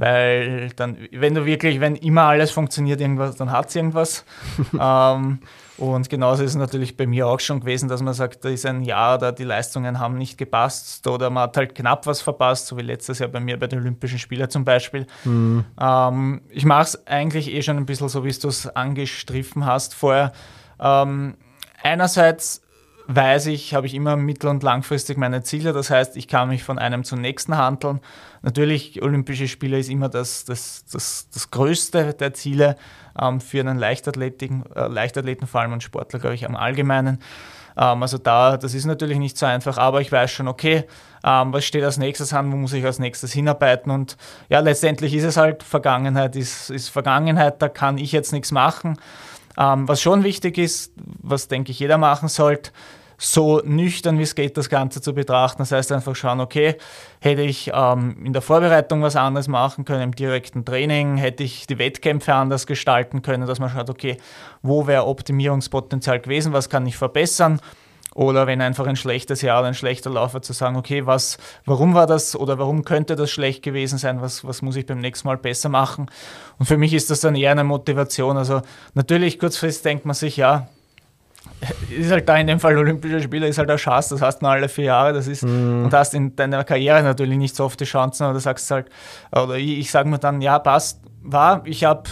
[0.00, 4.24] weil dann, wenn du wirklich, wenn immer alles funktioniert, irgendwas, dann hat es irgendwas.
[4.80, 5.40] ähm,
[5.76, 8.66] und genauso ist es natürlich bei mir auch schon gewesen, dass man sagt, da ist
[8.66, 12.66] ein Jahr, da die Leistungen haben nicht gepasst oder man hat halt knapp was verpasst,
[12.66, 15.06] so wie letztes Jahr bei mir bei den Olympischen Spielen zum Beispiel.
[15.24, 15.64] Mhm.
[15.78, 19.94] Ähm, ich mache es eigentlich eh schon ein bisschen so, wie du es angestriffen hast
[19.94, 20.32] vorher.
[20.78, 21.36] Ähm,
[21.82, 22.62] einerseits
[23.14, 25.72] weiß ich, habe ich immer mittel- und langfristig meine Ziele.
[25.72, 28.00] Das heißt, ich kann mich von einem zum nächsten handeln.
[28.42, 32.76] Natürlich, Olympische Spiele ist immer das, das, das, das größte der Ziele
[33.20, 37.18] ähm, für einen Leichtathleten, äh, Leichtathleten, vor allem einen Sportler, glaube ich, am Allgemeinen.
[37.76, 40.84] Ähm, also da, das ist natürlich nicht so einfach, aber ich weiß schon, okay,
[41.24, 44.16] ähm, was steht als nächstes an, wo muss ich als nächstes hinarbeiten und
[44.48, 48.98] ja, letztendlich ist es halt Vergangenheit, ist, ist Vergangenheit, da kann ich jetzt nichts machen.
[49.58, 52.70] Ähm, was schon wichtig ist, was denke ich jeder machen sollte,
[53.22, 55.58] so nüchtern wie es geht, das Ganze zu betrachten.
[55.58, 56.76] Das heißt einfach schauen, okay,
[57.20, 61.66] hätte ich ähm, in der Vorbereitung was anderes machen können, im direkten Training, hätte ich
[61.66, 64.16] die Wettkämpfe anders gestalten können, dass man schaut, okay,
[64.62, 67.60] wo wäre Optimierungspotenzial gewesen, was kann ich verbessern
[68.14, 71.94] oder wenn einfach ein schlechtes Jahr oder ein schlechter Laufer zu sagen, okay, was, warum
[71.94, 75.28] war das oder warum könnte das schlecht gewesen sein, was, was muss ich beim nächsten
[75.28, 76.10] Mal besser machen.
[76.58, 78.38] Und für mich ist das dann eher eine Motivation.
[78.38, 78.62] Also
[78.94, 80.68] natürlich kurzfristig denkt man sich, ja,
[81.90, 84.46] ist halt da in dem Fall Olympische Spiele, ist halt eine Chance, das hast du
[84.46, 85.84] alle vier Jahre, das ist, mhm.
[85.84, 88.88] und hast in deiner Karriere natürlich nicht so oft die Chancen, oder sagst halt,
[89.32, 92.04] oder ich, ich sage mir dann, ja, passt, war, ich habe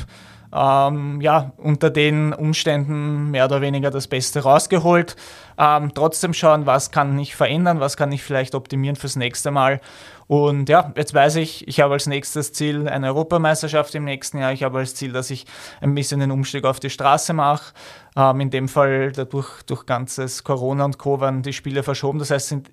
[0.52, 5.16] ähm, ja, unter den Umständen mehr oder weniger das Beste rausgeholt.
[5.58, 9.80] Ähm, trotzdem schauen, was kann ich verändern, was kann ich vielleicht optimieren fürs nächste Mal.
[10.28, 14.52] Und ja, jetzt weiß ich, ich habe als nächstes Ziel eine Europameisterschaft im nächsten Jahr.
[14.52, 15.46] Ich habe als Ziel, dass ich
[15.80, 17.72] ein bisschen den Umstieg auf die Straße mache.
[18.14, 21.18] Ähm, in dem Fall dadurch durch ganzes Corona und Co.
[21.20, 22.18] waren die Spiele verschoben.
[22.18, 22.70] Das heißt, sind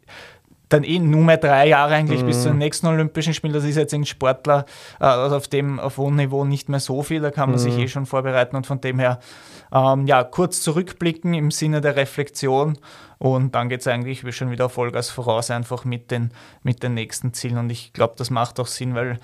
[0.68, 2.28] dann eh nur mehr drei Jahre eigentlich mhm.
[2.28, 3.54] bis zu den nächsten Olympischen Spielen.
[3.54, 4.66] Das ist jetzt ein Sportler
[5.00, 7.22] äh, also auf dem auf hohem Niveau nicht mehr so viel.
[7.22, 7.64] Da kann man mhm.
[7.64, 9.20] sich eh schon vorbereiten und von dem her
[9.74, 12.78] ähm, ja kurz zurückblicken im Sinne der Reflexion
[13.18, 16.32] und dann geht es eigentlich schon wieder Vollgas voraus einfach mit den
[16.64, 19.20] mit den nächsten Zielen und ich glaube, das macht auch Sinn, weil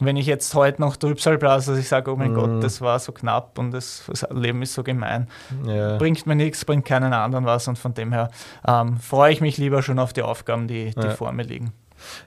[0.00, 2.34] wenn ich jetzt heute noch Trübsal blase, dass ich sage, oh mein mhm.
[2.34, 5.28] Gott, das war so knapp und das, das Leben ist so gemein,
[5.66, 5.96] ja.
[5.98, 8.30] bringt mir nichts, bringt keinen anderen was und von dem her
[8.66, 11.10] ähm, freue ich mich lieber schon auf die Aufgaben, die, die ja.
[11.10, 11.72] vor mir liegen.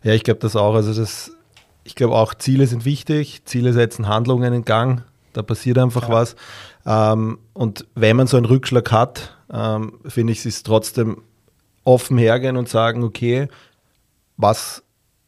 [0.04, 0.76] Ja, ich glaube das auch.
[0.76, 1.32] Also das,
[1.84, 6.14] ich glaube auch, Ziele sind wichtig, Ziele setzen Handlungen in Gang, da passiert einfach ja.
[6.14, 6.36] was.
[6.86, 11.22] Ähm, und wenn man so einen Rückschlag hat, ähm, finde ich, es ist trotzdem
[11.84, 13.48] offen hergehen und sagen, okay,
[14.38, 14.84] was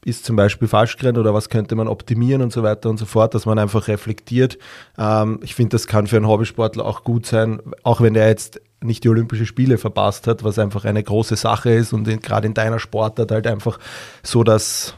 [0.06, 3.06] ist zum Beispiel falsch gerannt oder was könnte man optimieren und so weiter und so
[3.06, 4.58] fort, dass man einfach reflektiert.
[4.98, 8.62] Ähm, ich finde, das kann für einen Hobbysportler auch gut sein, auch wenn der jetzt
[8.82, 12.54] nicht die Olympischen Spiele verpasst hat, was einfach eine große Sache ist und gerade in
[12.54, 13.80] deiner Sportart halt einfach
[14.24, 14.96] so das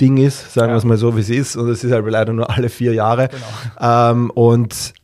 [0.00, 0.74] Ding ist, sagen ja.
[0.74, 1.56] wir es mal so, wie es ist.
[1.56, 3.28] Und es ist halt leider nur alle vier Jahre.
[3.28, 4.10] Genau.
[4.10, 4.94] Ähm, und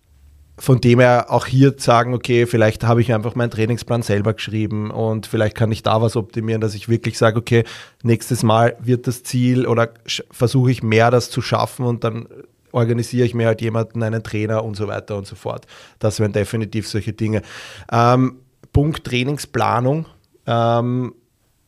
[0.56, 4.90] von dem her auch hier sagen, okay, vielleicht habe ich einfach meinen Trainingsplan selber geschrieben
[4.90, 7.64] und vielleicht kann ich da was optimieren, dass ich wirklich sage, okay,
[8.02, 9.90] nächstes Mal wird das Ziel oder
[10.30, 12.28] versuche ich mehr das zu schaffen und dann
[12.70, 15.66] organisiere ich mir halt jemanden, einen Trainer und so weiter und so fort.
[15.98, 17.42] Das wären definitiv solche Dinge.
[17.90, 18.40] Ähm,
[18.72, 20.06] Punkt Trainingsplanung.
[20.46, 21.14] Ähm,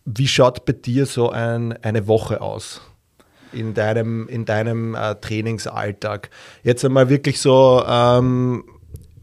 [0.05, 2.83] wie schaut bei dir so ein, eine Woche aus?
[3.53, 6.31] in deinem, in deinem äh, Trainingsalltag.
[6.63, 8.65] Jetzt einmal wirklich so, ähm,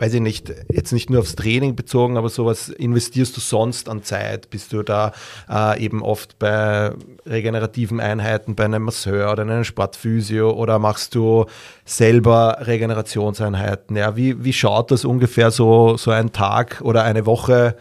[0.04, 4.04] weiß ich nicht, jetzt nicht nur aufs Training bezogen, aber sowas investierst du sonst an
[4.04, 4.50] Zeit?
[4.50, 5.14] Bist du da
[5.50, 6.92] äh, eben oft bei
[7.26, 11.46] regenerativen Einheiten, bei einem Masseur oder einem Sportphysio oder machst du
[11.86, 13.96] selber Regenerationseinheiten?
[13.96, 17.78] Ja, wie, wie schaut das ungefähr so, so ein Tag oder eine Woche,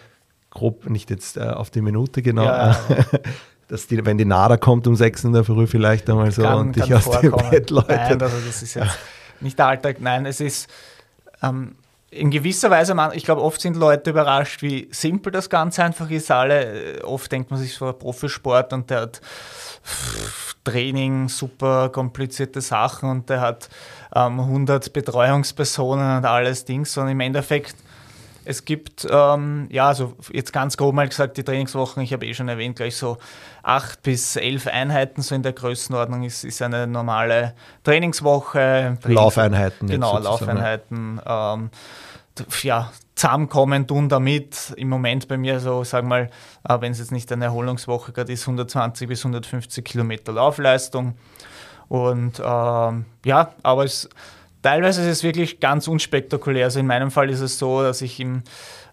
[0.50, 2.76] grob, nicht jetzt äh, auf die Minute genau, ja.
[3.66, 6.58] dass die, wenn die Nada kommt um sechs in der Früh vielleicht einmal so kann,
[6.58, 7.88] und dich aus dem Bett läutet.
[7.88, 8.96] Nein, also das ist jetzt
[9.40, 10.68] nicht der Alltag, nein, es ist
[11.42, 11.74] ähm,
[12.12, 16.30] in gewisser Weise, ich glaube, oft sind Leute überrascht, wie simpel das Ganze einfach ist.
[16.30, 19.20] Alle, äh, oft denkt man sich so, Profisport und der hat
[20.62, 23.70] Training, super komplizierte Sachen und der hat
[24.14, 26.96] ähm, 100 Betreuungspersonen und alles Dings.
[26.98, 27.76] Und im Endeffekt,
[28.44, 32.34] es gibt, ähm, ja, also jetzt ganz grob mal gesagt, die Trainingswochen, ich habe eh
[32.34, 33.16] schon erwähnt, gleich so
[33.62, 38.98] acht bis elf Einheiten, so in der Größenordnung ist, ist eine normale Trainingswoche.
[39.00, 39.88] Trainings Laufeinheiten.
[39.88, 41.20] Genau, Laufeinheiten.
[41.24, 41.70] Ähm,
[42.62, 44.72] ja, zusammenkommen tun damit.
[44.76, 46.28] Im Moment bei mir so, sagen wir
[46.66, 51.14] mal, äh, wenn es jetzt nicht eine Erholungswoche gerade ist, 120 bis 150 Kilometer Laufleistung.
[51.88, 54.08] Und ähm, ja, aber es,
[54.62, 56.64] teilweise ist es wirklich ganz unspektakulär.
[56.64, 58.42] Also in meinem Fall ist es so, dass ich im,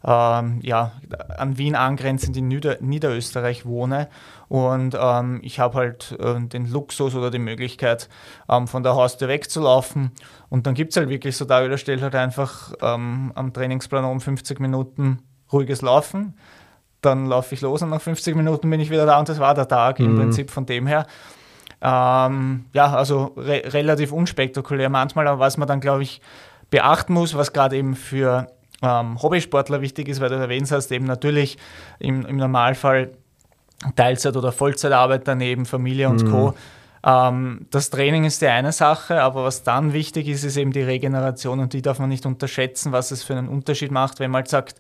[0.03, 0.93] ähm, ja,
[1.37, 4.07] an Wien angrenzend in Nieder Niederösterreich wohne
[4.49, 8.09] und ähm, ich habe halt äh, den Luxus oder die Möglichkeit,
[8.49, 10.11] ähm, von der Haustür wegzulaufen.
[10.49, 14.19] Und dann gibt es halt wirklich so da stellt halt einfach ähm, am Trainingsplan um
[14.19, 15.19] 50 Minuten
[15.53, 16.33] ruhiges Laufen.
[17.01, 19.53] Dann laufe ich los und nach 50 Minuten bin ich wieder da und das war
[19.53, 20.05] der Tag mhm.
[20.05, 21.05] im Prinzip von dem her.
[21.81, 26.21] Ähm, ja, also re relativ unspektakulär manchmal, aber was man dann, glaube ich,
[26.71, 28.47] beachten muss, was gerade eben für
[28.81, 31.57] ähm, Hobbysportler wichtig ist, weil du erwähnt hast, eben natürlich
[31.99, 33.11] im, im Normalfall
[33.95, 36.31] Teilzeit- oder Vollzeitarbeit daneben, Familie und mhm.
[36.31, 36.53] Co.
[37.03, 40.81] Ähm, das Training ist die eine Sache, aber was dann wichtig ist, ist eben die
[40.81, 44.39] Regeneration und die darf man nicht unterschätzen, was es für einen Unterschied macht, wenn man
[44.39, 44.75] halt sagt,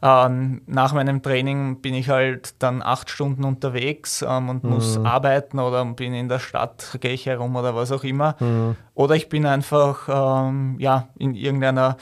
[0.00, 4.70] ähm, nach meinem Training bin ich halt dann acht Stunden unterwegs ähm, und mhm.
[4.70, 8.36] muss arbeiten oder bin in der Stadt, gehe ich herum oder was auch immer.
[8.38, 8.76] Mhm.
[8.94, 10.08] Oder ich bin einfach
[10.48, 11.96] ähm, ja, in irgendeiner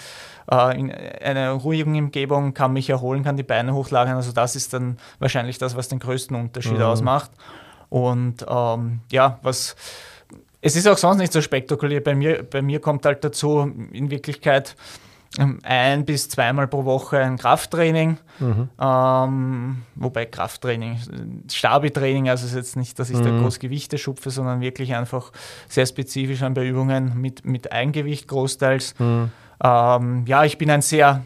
[0.51, 4.17] äh, in einer ruhigen Umgebung, kann mich erholen, kann die Beine hochlagern.
[4.17, 6.83] Also das ist dann wahrscheinlich das, was den größten Unterschied mhm.
[6.83, 7.31] ausmacht.
[7.89, 9.77] Und ähm, ja, was
[10.61, 12.03] es ist auch sonst nicht so spektakulär.
[12.03, 14.75] Bei mir, bei mir kommt halt dazu in Wirklichkeit
[15.63, 18.19] ein bis zweimal pro Woche ein Krafttraining.
[18.39, 18.69] Mhm.
[18.81, 20.99] Ähm, wobei Krafttraining,
[21.51, 23.25] Stabi-Training, also ist jetzt nicht, dass ich mhm.
[23.25, 25.33] da groß Gewichte schupfe, sondern wirklich einfach
[25.69, 28.95] sehr spezifisch an bei Übungen mit, mit Eingewicht großteils.
[28.99, 29.31] Mhm.
[29.63, 31.25] Ähm, ja, ich bin ein sehr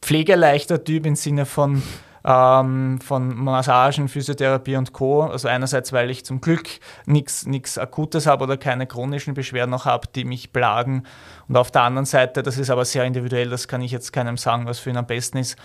[0.00, 1.82] pflegeleichter Typ im Sinne von,
[2.24, 5.22] ähm, von Massagen, Physiotherapie und Co.
[5.22, 6.68] Also einerseits, weil ich zum Glück
[7.06, 11.04] nichts Akutes habe oder keine chronischen Beschwerden noch habe, die mich plagen.
[11.48, 14.36] Und auf der anderen Seite, das ist aber sehr individuell, das kann ich jetzt keinem
[14.36, 15.56] sagen, was für ihn am besten ist.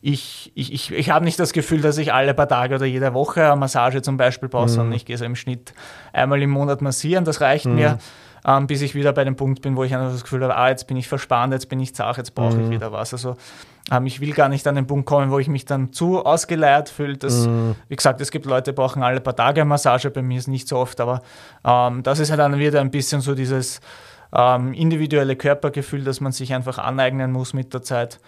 [0.00, 3.14] Ich, ich, ich, ich habe nicht das Gefühl, dass ich alle paar Tage oder jede
[3.14, 4.68] Woche eine Massage zum Beispiel brauche, mhm.
[4.68, 5.74] sondern ich gehe so im Schnitt
[6.12, 7.74] einmal im Monat massieren, das reicht mhm.
[7.74, 7.98] mir
[8.46, 10.68] ähm, bis ich wieder bei dem Punkt bin, wo ich einfach das Gefühl habe, ah,
[10.68, 12.64] jetzt bin ich verspannt, jetzt bin ich zart, jetzt brauche mhm.
[12.64, 13.12] ich wieder was.
[13.12, 13.36] Also
[13.90, 16.88] ähm, ich will gar nicht an den Punkt kommen, wo ich mich dann zu ausgeleiert
[16.88, 17.18] fühle.
[17.22, 17.74] mhm.
[17.88, 20.48] Wie gesagt, es gibt Leute, die brauchen alle paar Tage eine Massage, bei mir ist
[20.48, 21.22] nicht so oft, aber
[21.64, 23.80] ähm, das ist halt dann wieder ein bisschen so dieses
[24.32, 28.20] ähm, individuelle Körpergefühl, das man sich einfach aneignen muss mit der Zeit.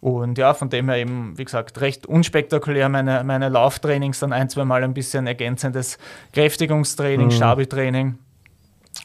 [0.00, 4.48] Und ja, von dem her eben, wie gesagt, recht unspektakulär meine, meine Lauftrainings, dann ein,
[4.48, 5.98] zwei Mal ein bisschen ergänzendes
[6.32, 7.32] Kräftigungstraining, mhm.
[7.32, 8.18] Stabi-Training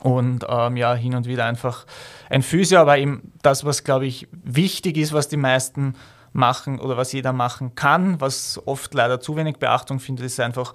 [0.01, 1.85] und ähm, ja, hin und wieder einfach
[2.29, 5.95] ein Physio, aber eben das, was glaube ich wichtig ist, was die meisten
[6.33, 10.73] machen oder was jeder machen kann, was oft leider zu wenig Beachtung findet, ist einfach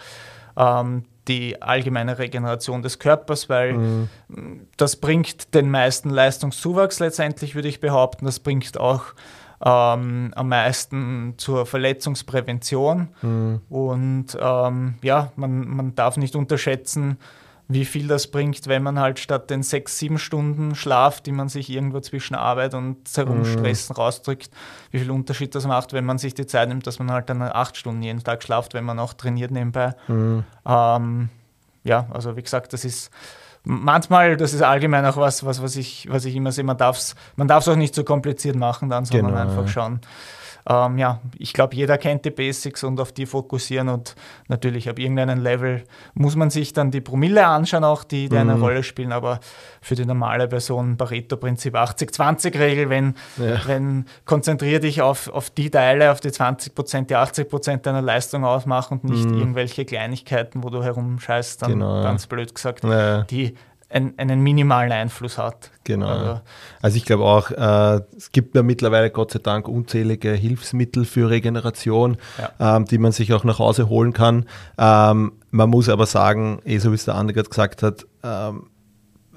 [0.57, 4.09] ähm, die allgemeine Regeneration des Körpers, weil mhm.
[4.77, 8.25] das bringt den meisten Leistungszuwachs letztendlich, würde ich behaupten.
[8.25, 9.05] Das bringt auch
[9.65, 13.09] ähm, am meisten zur Verletzungsprävention.
[13.23, 13.61] Mhm.
[13.69, 17.19] Und ähm, ja, man, man darf nicht unterschätzen,
[17.73, 21.49] wie viel das bringt, wenn man halt statt den sechs, sieben Stunden Schlaf, die man
[21.49, 24.03] sich irgendwo zwischen Arbeit und Herumstressen mhm.
[24.03, 24.51] rausdrückt,
[24.91, 27.41] wie viel Unterschied das macht, wenn man sich die Zeit nimmt, dass man halt dann
[27.43, 29.95] acht Stunden jeden Tag schlaft, wenn man auch trainiert nebenbei.
[30.09, 30.43] Mhm.
[30.67, 31.29] Ähm,
[31.85, 33.13] ja, also wie gesagt, das ist
[33.63, 36.99] manchmal, das ist allgemein auch was, was, was, ich, was ich immer sehe, man darf
[36.99, 40.01] es man auch nicht so kompliziert machen, dann soll genau, man einfach schauen,
[40.71, 44.15] ähm, ja, ich glaube, jeder kennt die Basics und auf die fokussieren und
[44.47, 45.83] natürlich ab irgendeinem Level
[46.15, 48.63] muss man sich dann die Promille anschauen, auch die, die eine mhm.
[48.63, 49.41] Rolle spielen, aber
[49.81, 53.67] für die normale Person Pareto-Prinzip 80-20-Regel, wenn, ja.
[53.67, 58.03] wenn konzentrier dich auf, auf die Teile, auf die 20 Prozent, die 80 Prozent deiner
[58.03, 59.39] Leistung ausmachen und nicht mhm.
[59.39, 63.23] irgendwelche Kleinigkeiten, wo du herumscheißt, dann genau, ganz blöd gesagt, ja.
[63.23, 63.57] die
[63.91, 65.71] ein, einen minimalen Einfluss hat.
[65.85, 66.07] Genau.
[66.07, 66.41] Also,
[66.81, 71.29] also ich glaube auch, äh, es gibt ja mittlerweile Gott sei Dank unzählige Hilfsmittel für
[71.29, 72.77] Regeneration, ja.
[72.77, 74.47] ähm, die man sich auch nach Hause holen kann.
[74.79, 78.71] Ähm, man muss aber sagen, eh so wie es der andere gerade gesagt hat, ähm,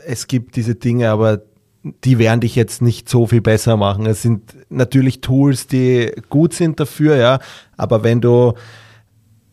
[0.06, 1.42] es gibt diese Dinge, aber
[2.04, 4.06] die werden dich jetzt nicht so viel besser machen.
[4.06, 7.40] Es sind natürlich Tools, die gut sind dafür, ja,
[7.78, 8.54] aber wenn du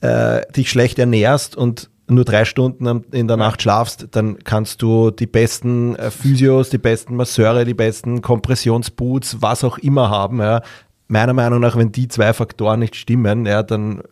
[0.00, 5.10] äh, dich schlecht ernährst und nur drei Stunden in der Nacht schlafst, dann kannst du
[5.10, 10.40] die besten äh, Physios, die besten Masseure, die besten Kompressionsboots, was auch immer haben.
[10.40, 10.62] Ja.
[11.08, 14.02] Meiner Meinung nach, wenn die zwei Faktoren nicht stimmen, ja, dann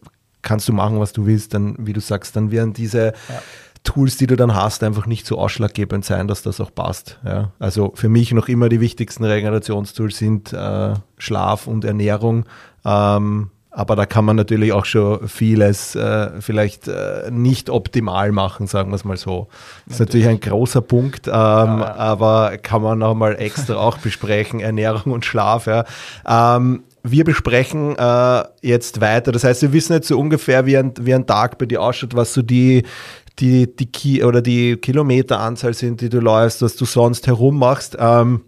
[0.42, 1.54] kannst du machen, was du willst.
[1.54, 3.42] Dann, wie du sagst, dann werden diese ja.
[3.84, 7.18] Tools, die du dann hast, einfach nicht so ausschlaggebend sein, dass das auch passt.
[7.24, 7.52] Ja.
[7.58, 12.44] Also für mich noch immer die wichtigsten Regenerationstools sind äh, Schlaf und Ernährung.
[12.84, 18.66] Ähm, aber da kann man natürlich auch schon vieles äh, vielleicht äh, nicht optimal machen,
[18.66, 19.48] sagen wir es mal so.
[19.86, 24.60] Das ist natürlich ein großer Punkt, ähm, ja, aber kann man nochmal extra auch besprechen,
[24.60, 25.66] Ernährung und Schlaf.
[25.66, 25.84] Ja.
[26.26, 29.32] Ähm, wir besprechen äh, jetzt weiter.
[29.32, 32.16] Das heißt, wir wissen jetzt so ungefähr, wie ein, wie ein Tag bei dir ausschaut,
[32.16, 32.84] was so die,
[33.38, 37.96] die, die Ki oder die Kilometeranzahl sind, die du läufst, was du sonst herummachst.
[37.98, 38.42] Ähm,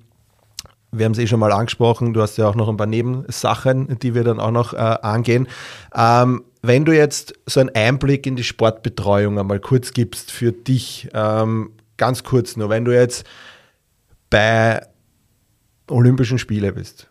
[0.92, 3.98] wir haben es eh schon mal angesprochen, du hast ja auch noch ein paar Nebensachen,
[4.00, 5.46] die wir dann auch noch äh, angehen.
[5.94, 11.08] Ähm, wenn du jetzt so einen Einblick in die Sportbetreuung einmal kurz gibst für dich,
[11.14, 13.24] ähm, ganz kurz nur, wenn du jetzt
[14.28, 14.86] bei
[15.88, 17.08] Olympischen Spiele bist,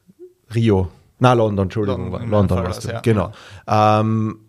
[0.54, 0.90] Rio,
[1.20, 3.00] na London, Entschuldigung, London, London warst du, ja.
[3.02, 3.32] genau.
[3.68, 4.40] Ähm,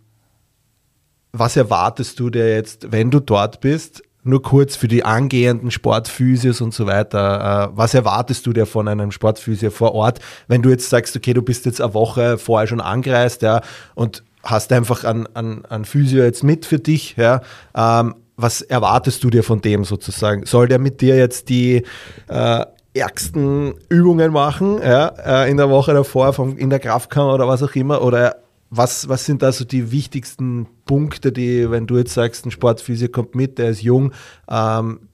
[1.33, 4.03] was erwartest du dir jetzt, wenn du dort bist?
[4.23, 7.71] Nur kurz für die angehenden Sportphysios und so weiter.
[7.71, 11.33] Äh, was erwartest du dir von einem Sportphysio vor Ort, wenn du jetzt sagst, okay,
[11.33, 13.61] du bist jetzt eine Woche vorher schon angereist, ja,
[13.95, 17.41] und hast einfach einen, einen, einen Physio jetzt mit für dich, ja,
[17.75, 20.45] ähm, was erwartest du dir von dem sozusagen?
[20.45, 21.83] Soll der mit dir jetzt die
[22.27, 27.47] äh, ärgsten Übungen machen, ja, äh, in der Woche davor vom, in der Kraftkammer oder
[27.47, 28.37] was auch immer, oder
[28.71, 33.09] was, was sind da so die wichtigsten Punkte, die, wenn du jetzt sagst, ein Sportphysio
[33.09, 34.13] kommt mit, der ist jung,
[34.49, 35.09] ähm,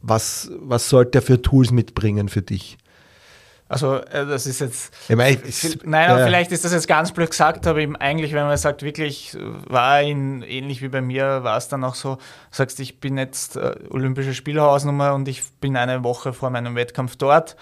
[0.00, 2.78] was, was sollte er für Tools mitbringen für dich?
[3.68, 4.94] Also äh, das ist jetzt.
[5.08, 6.24] Ich mein, ich, nein, ja.
[6.24, 10.02] vielleicht ist das jetzt ganz blöd gesagt, aber eben eigentlich, wenn man sagt, wirklich war
[10.02, 12.18] ihn ähnlich wie bei mir, war es dann auch so,
[12.50, 17.16] sagst, ich bin jetzt äh, Olympische Spielhausnummer und ich bin eine Woche vor meinem Wettkampf
[17.16, 17.56] dort.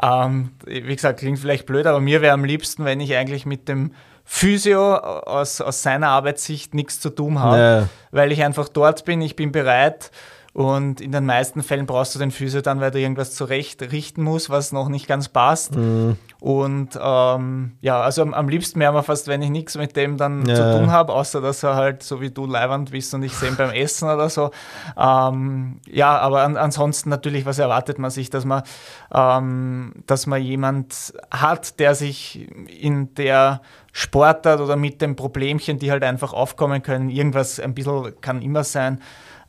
[0.00, 3.68] Ähm, wie gesagt, klingt vielleicht blöd, aber mir wäre am liebsten, wenn ich eigentlich mit
[3.68, 3.92] dem
[4.24, 7.88] Physio aus, aus seiner Arbeitssicht nichts zu tun habe, ja.
[8.10, 10.10] weil ich einfach dort bin, ich bin bereit
[10.54, 14.22] und in den meisten Fällen brauchst du den Physio dann, weil du irgendwas zurecht richten
[14.22, 15.74] musst, was noch nicht ganz passt.
[15.76, 16.18] Mhm.
[16.40, 20.18] Und ähm, ja, also am, am, liebsten wäre mir fast, wenn ich nichts mit dem
[20.18, 20.54] dann ja.
[20.54, 23.48] zu tun habe, außer dass er halt so wie du leiwand bist und ich sehe
[23.48, 24.50] ihn beim Essen oder so.
[24.94, 28.62] Ähm, ja, aber an, ansonsten natürlich, was erwartet man sich, dass man,
[29.10, 35.90] ähm, dass man jemand hat, der sich in der Sportart oder mit den Problemchen, die
[35.90, 39.00] halt einfach aufkommen können, irgendwas ein bisschen kann immer sein,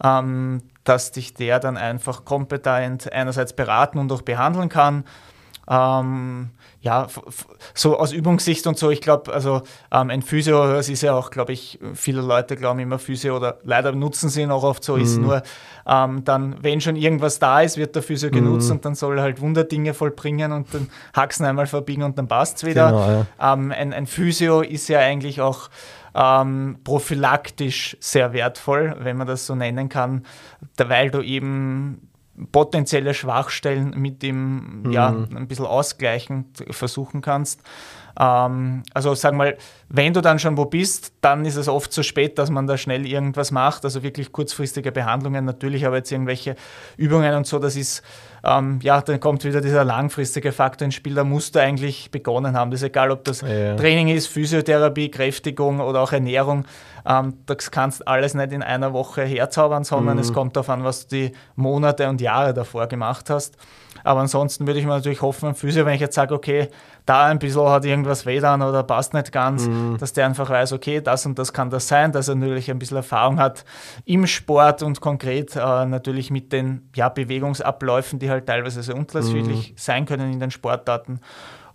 [0.04, 5.06] ähm, dass dich der dann einfach kompetent einerseits beraten und auch behandeln kann.
[5.70, 6.50] Ähm,
[6.82, 7.08] ja,
[7.74, 11.30] so aus Übungssicht und so, ich glaube, also ähm, ein Physio, das ist ja auch,
[11.30, 14.98] glaube ich, viele Leute glauben immer Physio oder leider nutzen sie ihn auch oft so,
[14.98, 15.02] mhm.
[15.02, 15.44] ist nur
[15.88, 18.76] ähm, dann, wenn schon irgendwas da ist, wird der Physio genutzt mhm.
[18.76, 22.58] und dann soll er halt Wunderdinge vollbringen und den Haxen einmal verbiegen und dann passt
[22.58, 22.88] es wieder.
[22.88, 23.54] Genau, ja.
[23.54, 25.70] ähm, ein, ein Physio ist ja eigentlich auch
[26.16, 30.26] ähm, prophylaktisch sehr wertvoll, wenn man das so nennen kann,
[30.78, 32.10] weil du eben
[32.52, 34.92] potenzielle Schwachstellen mit dem, mhm.
[34.92, 37.62] ja, ein bisschen ausgleichen versuchen kannst.
[38.20, 39.58] Ähm, also sag mal,
[39.90, 42.78] wenn du dann schon wo bist, dann ist es oft zu spät, dass man da
[42.78, 43.86] schnell irgendwas macht.
[43.86, 46.56] Also wirklich kurzfristige Behandlungen, natürlich aber jetzt irgendwelche
[46.98, 48.04] Übungen und so, das ist,
[48.44, 51.16] ähm, ja, dann kommt wieder dieser langfristige Faktor ins Spiel.
[51.16, 52.72] Da musst du eigentlich begonnen haben.
[52.72, 53.76] Das ist egal, ob das ja.
[53.76, 56.66] Training ist, Physiotherapie, Kräftigung oder auch Ernährung.
[57.06, 60.22] Ähm, das kannst du alles nicht in einer Woche herzaubern, sondern mhm.
[60.22, 63.58] es kommt darauf an, was du die Monate und Jahre davor gemacht hast.
[64.04, 66.70] Aber ansonsten würde ich mir natürlich hoffen, Physio, wenn ich jetzt sage, okay,
[67.06, 69.98] da ein bisschen hat irgendwas weh dann oder passt nicht ganz, mhm.
[69.98, 72.80] dass der einfach weiß, okay, das und das kann das sein, dass er natürlich ein
[72.80, 73.66] bisschen Erfahrung hat
[74.06, 79.72] im Sport und konkret äh, natürlich mit den ja, Bewegungsabläufen, die halt teilweise sehr unterschiedlich
[79.72, 79.76] mhm.
[79.78, 81.20] sein können in den Sportarten.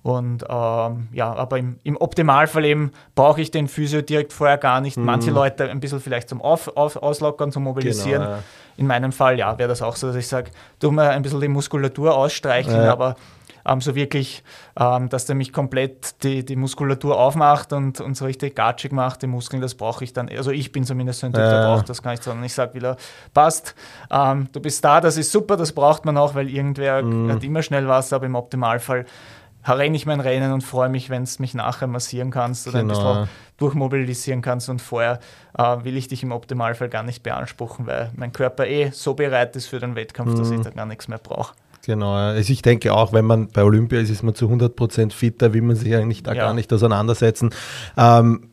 [0.09, 4.81] Und ähm, ja, aber im, im, Optimalfall eben brauche ich den Physio direkt vorher gar
[4.81, 4.97] nicht.
[4.97, 5.05] Mhm.
[5.05, 8.23] Manche Leute ein bisschen vielleicht zum Auf, auf, Auslockern, zum Mobilisieren.
[8.23, 8.43] Genau, ja.
[8.79, 10.51] In meinem Fall, ja, wäre das auch so, dass ich sage,
[10.81, 12.91] tu mal ein bisschen die Muskulatur ausstreichen, ja.
[12.91, 13.17] aber
[13.67, 14.43] ähm, so wirklich,
[14.81, 19.21] ähm, dass der mich komplett die, die Muskulatur aufmacht und, und so richtig gatschig macht,
[19.21, 20.31] die Muskeln, das brauche ich dann.
[20.31, 21.51] Also ich bin zumindest so ein Typ, ja.
[21.51, 22.97] der braucht das gar nicht, sondern ich sage wieder,
[23.35, 23.75] passt,
[24.11, 27.31] ähm, du bist da, das ist super, das braucht man auch, weil irgendwer mhm.
[27.31, 29.05] hat immer schnell was, aber im Optimalfall
[29.75, 32.95] renne ich mein Rennen und freue mich, wenn es mich nachher massieren kannst oder genau.
[32.95, 34.69] ein bisschen durchmobilisieren kannst.
[34.69, 35.21] Und vorher
[35.57, 39.57] äh, will ich dich im Optimalfall gar nicht beanspruchen, weil mein Körper eh so bereit
[39.57, 40.39] ist für den Wettkampf, mhm.
[40.39, 41.55] dass ich da gar nichts mehr brauche.
[41.87, 45.55] Genau, also ich denke auch, wenn man bei Olympia ist, ist man zu 100% fitter,
[45.55, 46.45] will man sich eigentlich da ja.
[46.45, 47.51] gar nicht auseinandersetzen.
[47.97, 48.51] Ähm,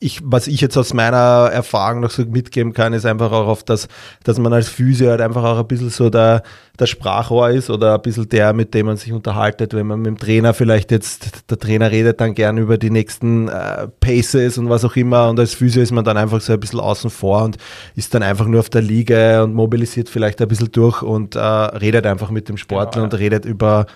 [0.00, 3.64] ich, was ich jetzt aus meiner Erfahrung noch so mitgeben kann, ist einfach auch auf
[3.64, 3.88] das,
[4.22, 6.44] dass man als Physio halt einfach auch ein bisschen so der,
[6.78, 10.06] der Sprachrohr ist oder ein bisschen der, mit dem man sich unterhaltet, wenn man mit
[10.06, 14.68] dem Trainer vielleicht jetzt, der Trainer redet dann gern über die nächsten äh, Paces und
[14.68, 17.42] was auch immer und als Physio ist man dann einfach so ein bisschen außen vor
[17.42, 17.56] und
[17.96, 21.40] ist dann einfach nur auf der Liege und mobilisiert vielleicht ein bisschen durch und äh,
[21.40, 23.10] redet einfach mit dem Sportler genau, ja.
[23.12, 23.86] und redet über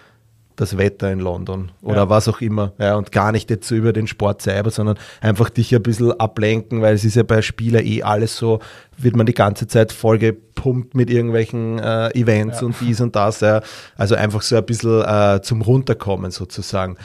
[0.57, 2.09] das Wetter in London oder ja.
[2.09, 2.73] was auch immer.
[2.79, 6.13] Ja, und gar nicht jetzt so über den Sport selber, sondern einfach dich ein bisschen
[6.19, 8.61] ablenken, weil es ist ja bei Spieler eh alles so,
[8.97, 12.67] wird man die ganze Zeit vollgepumpt mit irgendwelchen äh, Events ja.
[12.67, 13.41] und dies und das.
[13.41, 13.63] Ja.
[13.97, 16.97] Also einfach so ein bisschen äh, zum Runterkommen sozusagen.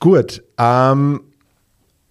[0.00, 1.20] Gut, ähm,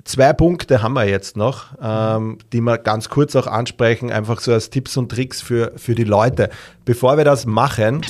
[0.06, 4.52] Zwei Punkte haben wir jetzt noch, ähm, die wir ganz kurz auch ansprechen, einfach so
[4.52, 6.50] als Tipps und Tricks für, für die Leute.
[6.84, 8.02] Bevor wir das machen,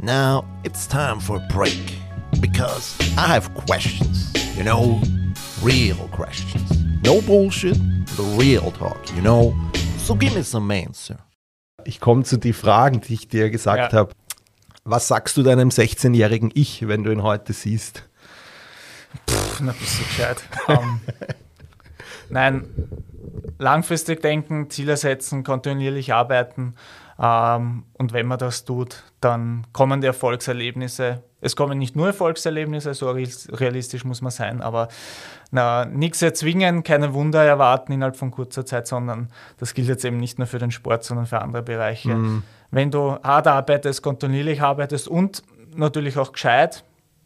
[0.00, 1.98] Now it's time for a break
[2.40, 5.00] because I have questions, you know,
[5.60, 6.70] real questions.
[7.02, 7.76] No bullshit,
[8.16, 9.56] the real talk, you know.
[9.96, 11.18] So give me some answer.
[11.84, 13.98] Ich komme zu den Fragen, die ich dir gesagt ja.
[13.98, 14.12] habe.
[14.84, 18.04] Was sagst du deinem 16-jährigen Ich, wenn du ihn heute siehst?
[19.28, 20.44] Pff, na, bist du gescheit.
[20.68, 21.00] um,
[22.30, 22.66] nein,
[23.58, 26.76] langfristig denken, Ziele setzen, kontinuierlich arbeiten.
[27.20, 31.22] Ähm, und wenn man das tut, dann kommen die Erfolgserlebnisse.
[31.40, 34.88] Es kommen nicht nur Erfolgserlebnisse, so realistisch muss man sein, aber
[35.50, 40.38] nichts erzwingen, keine Wunder erwarten innerhalb von kurzer Zeit, sondern das gilt jetzt eben nicht
[40.38, 42.10] nur für den Sport, sondern für andere Bereiche.
[42.10, 42.42] Mhm.
[42.70, 45.42] Wenn du hart arbeitest, kontinuierlich arbeitest und
[45.74, 46.84] natürlich auch gescheit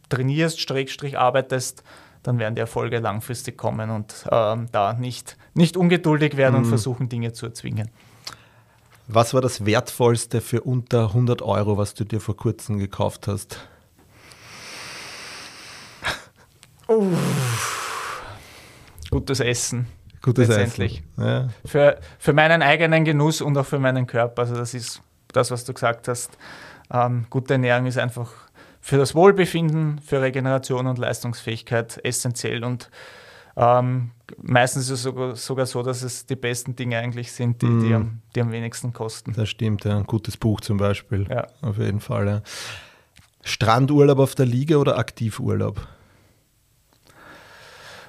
[0.08, 1.82] trainierst, Schrägstrich arbeitest,
[2.22, 6.58] dann werden die Erfolge langfristig kommen und ähm, da nicht, nicht ungeduldig werden mhm.
[6.60, 7.90] und versuchen, Dinge zu erzwingen.
[9.14, 13.58] Was war das Wertvollste für unter 100 Euro, was du dir vor kurzem gekauft hast?
[19.10, 19.86] Gutes Essen.
[20.22, 21.04] Gutes Essen.
[21.18, 21.50] Ja.
[21.62, 24.42] Für, für meinen eigenen Genuss und auch für meinen Körper.
[24.42, 25.02] Also das ist
[25.32, 26.30] das, was du gesagt hast.
[26.90, 28.30] Ähm, gute Ernährung ist einfach
[28.80, 32.88] für das Wohlbefinden, für Regeneration und Leistungsfähigkeit essentiell und
[33.56, 37.66] ähm, meistens ist es sogar, sogar, so, dass es die besten Dinge eigentlich sind, die,
[37.66, 37.84] mm.
[37.84, 39.32] die, am, die am wenigsten kosten.
[39.34, 39.96] Das stimmt, ja.
[39.96, 41.26] Ein gutes Buch zum Beispiel.
[41.28, 41.46] Ja.
[41.60, 42.42] Auf jeden Fall, ja.
[43.44, 45.86] Strandurlaub auf der Liege oder Aktivurlaub?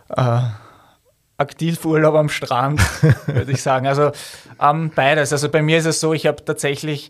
[0.10, 0.42] Äh,
[1.38, 2.80] Aktivurlaub am Strand,
[3.28, 3.88] würde ich sagen.
[3.88, 4.12] Also
[4.62, 5.34] ähm, beides.
[5.34, 7.10] Also bei mir ist es so, ich habe tatsächlich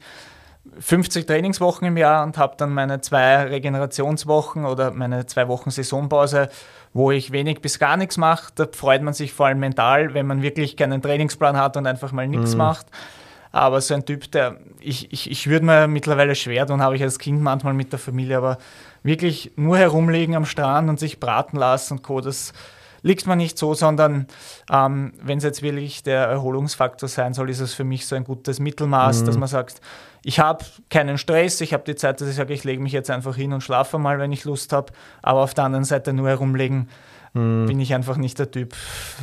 [0.80, 6.49] 50 Trainingswochen im Jahr und habe dann meine zwei Regenerationswochen oder meine zwei Wochen Saisonpause
[6.93, 8.51] wo ich wenig bis gar nichts mache.
[8.55, 12.11] Da freut man sich vor allem mental, wenn man wirklich keinen Trainingsplan hat und einfach
[12.11, 12.59] mal nichts mhm.
[12.59, 12.86] macht.
[13.51, 17.03] Aber so ein Typ, der, ich, ich, ich würde mir mittlerweile schwer tun, habe ich
[17.03, 18.57] als Kind manchmal mit der Familie, aber
[19.03, 22.53] wirklich nur herumliegen am Strand und sich braten lassen und Co., das,
[23.03, 24.28] liegt mir nicht so, sondern
[24.72, 28.24] ähm, wenn es jetzt wirklich der Erholungsfaktor sein soll, ist es für mich so ein
[28.24, 29.26] gutes Mittelmaß, mhm.
[29.26, 29.82] dass man sagt,
[30.24, 33.09] ich habe keinen Stress, ich habe die Zeit, dass ich sage, ich lege mich jetzt
[33.09, 36.30] einfach hin und schlafe mal, wenn ich Lust habe, aber auf der anderen Seite nur
[36.30, 36.89] herumlegen,
[37.34, 37.65] mhm.
[37.65, 38.74] bin ich einfach nicht der Typ,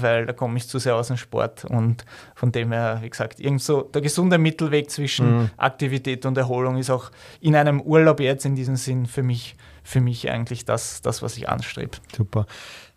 [0.00, 3.40] weil da komme ich zu sehr aus dem Sport und von dem her, wie gesagt,
[3.40, 5.50] irgend so der gesunde Mittelweg zwischen mhm.
[5.56, 10.00] Aktivität und Erholung ist auch in einem Urlaub jetzt in diesem Sinn für mich, für
[10.00, 11.96] mich eigentlich das, das was ich anstrebe.
[12.14, 12.46] Super.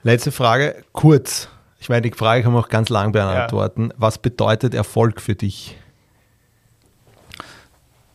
[0.04, 1.47] Letzte Frage, kurz.
[1.80, 3.89] Ich meine, die Frage kann man auch ganz lang beantworten.
[3.89, 3.95] Ja.
[3.97, 5.78] Was bedeutet Erfolg für dich?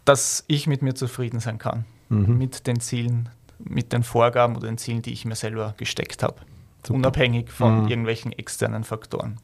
[0.09, 1.85] Dass ich mit mir zufrieden sein kann.
[2.09, 2.39] Mhm.
[2.39, 3.29] Mit den Zielen,
[3.59, 6.37] mit den Vorgaben oder den Zielen, die ich mir selber gesteckt habe.
[6.83, 6.97] Super.
[6.97, 7.89] Unabhängig von mhm.
[7.89, 9.37] irgendwelchen externen Faktoren.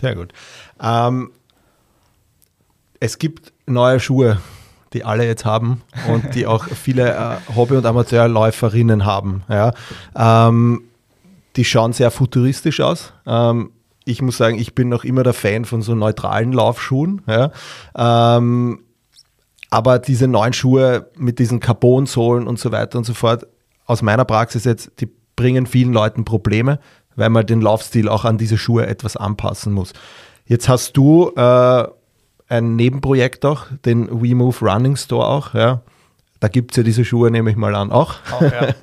[0.00, 0.32] Sehr gut.
[0.80, 1.32] Ähm,
[3.00, 4.40] es gibt neue Schuhe,
[4.92, 9.42] die alle jetzt haben und die auch viele äh, Hobby- und Amateurläuferinnen haben.
[9.48, 9.72] Ja.
[10.14, 10.84] Ähm,
[11.56, 13.12] die schauen sehr futuristisch aus.
[13.26, 13.72] Ähm,
[14.04, 17.22] ich muss sagen, ich bin noch immer der Fan von so neutralen Laufschuhen.
[17.26, 17.50] Ja.
[17.96, 18.84] Ähm,
[19.70, 23.46] aber diese neuen Schuhe mit diesen Carbon-Sohlen und so weiter und so fort,
[23.86, 26.78] aus meiner Praxis jetzt, die bringen vielen Leuten Probleme,
[27.16, 29.92] weil man den Laufstil auch an diese Schuhe etwas anpassen muss.
[30.46, 31.84] Jetzt hast du äh,
[32.48, 35.54] ein Nebenprojekt auch, den WeMove Running Store auch.
[35.54, 35.82] Ja.
[36.40, 38.14] Da gibt es ja diese Schuhe, nehme ich mal an, auch.
[38.32, 38.74] auch ja.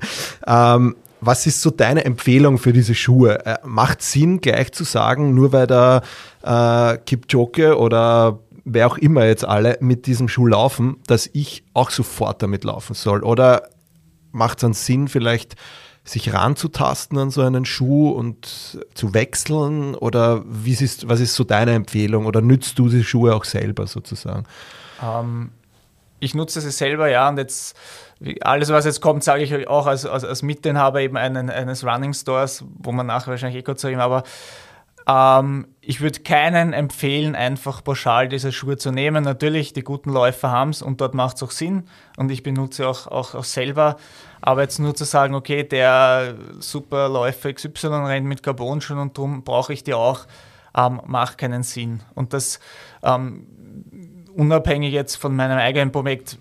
[0.76, 3.44] ähm, was ist so deine Empfehlung für diese Schuhe?
[3.44, 6.02] Äh, macht Sinn, gleich zu sagen, nur weil der
[6.42, 11.90] äh, Kipchoge oder wer auch immer jetzt alle mit diesem Schuh laufen, dass ich auch
[11.90, 13.22] sofort damit laufen soll?
[13.22, 13.70] Oder
[14.32, 15.54] macht es einen Sinn, vielleicht
[16.04, 19.94] sich ranzutasten an so einen Schuh und zu wechseln?
[19.94, 22.26] Oder wie ist, was ist so deine Empfehlung?
[22.26, 24.44] Oder nützt du die Schuhe auch selber sozusagen?
[25.02, 25.50] Ähm,
[26.18, 27.76] ich nutze sie selber, ja, und jetzt
[28.40, 32.14] alles, was jetzt kommt, sage ich auch als, als, als Mitinhaber eben einen, eines Running
[32.14, 34.24] Stores, wo man nachher wahrscheinlich eh kurz sagen, aber
[35.08, 39.22] ähm, ich würde keinen empfehlen, einfach pauschal diese Schuhe zu nehmen.
[39.22, 41.84] Natürlich, die guten Läufer haben es und dort macht es auch Sinn
[42.16, 43.96] und ich benutze auch, auch, auch selber.
[44.40, 49.44] Aber jetzt nur zu sagen, okay, der super Läufer XY rennt mit Carbon-Schuhen und darum
[49.44, 50.26] brauche ich die auch,
[50.76, 52.02] ähm, macht keinen Sinn.
[52.14, 52.58] Und das
[53.02, 53.46] ähm,
[54.34, 56.38] unabhängig jetzt von meinem eigenen Projekt,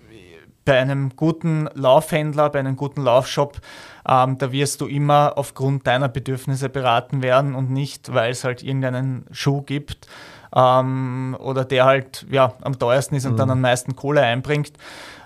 [0.65, 3.61] bei einem guten Laufhändler, bei einem guten Laufshop,
[4.07, 8.63] ähm, da wirst du immer aufgrund deiner Bedürfnisse beraten werden und nicht, weil es halt
[8.63, 10.07] irgendeinen Schuh gibt
[10.55, 13.37] ähm, oder der halt ja, am teuersten ist und mhm.
[13.37, 14.73] dann am meisten Kohle einbringt.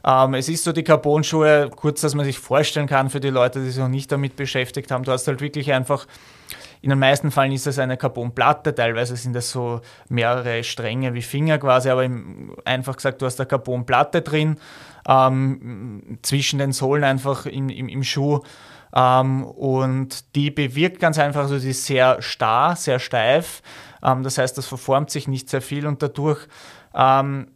[0.05, 3.59] Ähm, es ist so die Carbon-Schuhe, kurz, dass man sich vorstellen kann für die Leute,
[3.59, 5.03] die sich noch nicht damit beschäftigt haben.
[5.03, 6.07] Du hast halt wirklich einfach
[6.82, 11.21] in den meisten Fällen ist es eine Carbonplatte, teilweise sind das so mehrere Stränge wie
[11.21, 14.57] Finger quasi, aber im, einfach gesagt, du hast eine Carbonplatte drin,
[15.07, 18.39] ähm, zwischen den Sohlen einfach im, im, im Schuh.
[18.95, 23.61] Ähm, und die bewirkt ganz einfach, also sie ist sehr starr, sehr steif.
[24.03, 26.47] Ähm, das heißt, das verformt sich nicht sehr viel und dadurch
[26.93, 27.47] ähm,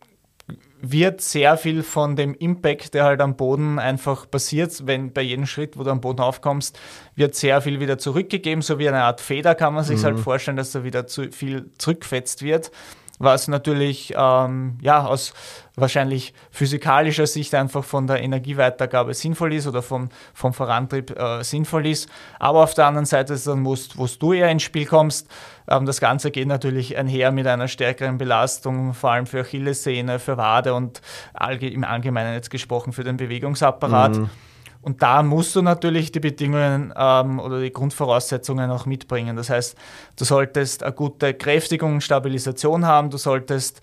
[0.86, 5.46] wird sehr viel von dem Impact, der halt am Boden einfach passiert, wenn bei jedem
[5.46, 6.78] Schritt, wo du am Boden aufkommst,
[7.16, 10.18] wird sehr viel wieder zurückgegeben, so wie eine Art Feder kann man sich halt mhm.
[10.18, 12.70] halt vorstellen, dass da wieder zu viel zurückfetzt wird
[13.20, 15.34] was natürlich ähm, ja, aus
[15.76, 21.88] wahrscheinlich physikalischer Sicht einfach von der Energieweitergabe sinnvoll ist oder vom, vom Vorantrieb äh, sinnvoll
[21.88, 22.10] ist.
[22.40, 23.76] Aber auf der anderen Seite ist dann, wo
[24.20, 25.28] du eher ins Spiel kommst,
[25.68, 30.38] ähm, das Ganze geht natürlich einher mit einer stärkeren Belastung, vor allem für Achillessehne, für
[30.38, 31.02] Wade und
[31.62, 34.18] im Allgemeinen jetzt gesprochen für den Bewegungsapparat.
[34.18, 34.30] Mhm.
[34.84, 39.38] Und da musst du natürlich die Bedingungen ähm, oder die Grundvoraussetzungen auch mitbringen.
[39.38, 39.78] Das heißt,
[40.18, 43.80] du solltest eine gute Kräftigung, Stabilisation haben, du solltest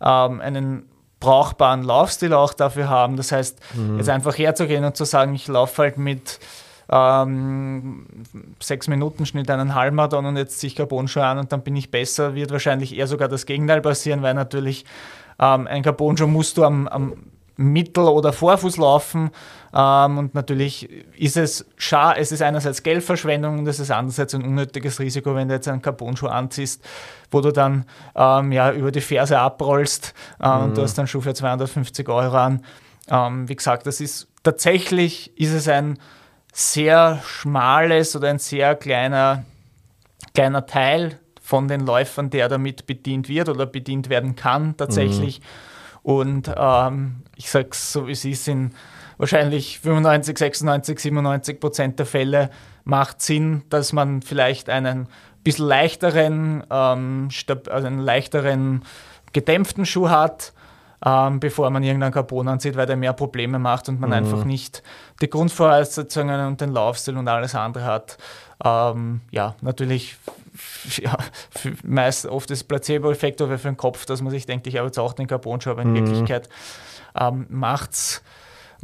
[0.00, 0.88] ähm, einen
[1.18, 3.16] brauchbaren Laufstil auch dafür haben.
[3.16, 3.98] Das heißt, mhm.
[3.98, 6.38] jetzt einfach herzugehen und zu sagen, ich laufe halt mit
[6.90, 8.06] ähm,
[8.60, 11.90] sechs Minuten Schnitt einen Halbmarathon und jetzt ziehe ich Carbonschuhe an und dann bin ich
[11.90, 14.84] besser, wird wahrscheinlich eher sogar das Gegenteil passieren, weil natürlich
[15.40, 17.14] ähm, ein Carbonschuh musst du am, am
[17.56, 19.30] Mittel- oder Vorfuß laufen.
[19.74, 24.44] Ähm, und natürlich ist es schade, es ist einerseits Geldverschwendung und es ist andererseits ein
[24.44, 26.84] unnötiges Risiko, wenn du jetzt einen Carbon-Schuh anziehst,
[27.32, 30.64] wo du dann ähm, ja, über die Ferse abrollst äh, mhm.
[30.64, 32.64] und du hast einen Schuh für 250 Euro an.
[33.08, 35.98] Ähm, wie gesagt, das ist tatsächlich ist es ein
[36.52, 39.44] sehr schmales oder ein sehr kleiner,
[40.34, 45.40] kleiner Teil von den Läufern, der damit bedient wird oder bedient werden kann tatsächlich.
[45.40, 45.44] Mhm.
[46.04, 48.72] Und ähm, ich sage es so, wie es ist, in
[49.18, 52.50] wahrscheinlich 95, 96, 97 Prozent der Fälle
[52.84, 55.08] macht Sinn, dass man vielleicht einen
[55.44, 58.82] bisschen leichteren, ähm, also einen leichteren
[59.32, 60.52] gedämpften Schuh hat,
[61.04, 64.16] ähm, bevor man irgendeinen Carbon anzieht, weil der mehr Probleme macht und man mhm.
[64.16, 64.82] einfach nicht
[65.20, 68.16] die Grundvoraussetzungen und den Laufstil und alles andere hat.
[68.64, 70.16] ähm, ja, natürlich
[70.96, 71.16] ja,
[71.82, 74.98] meist oft das Placebo-Effekt oder für den Kopf, dass man sich denkt, ich habe jetzt
[74.98, 75.96] auch den Carbon-Schuh, aber in mhm.
[75.96, 76.48] Wirklichkeit
[77.18, 77.46] ähm,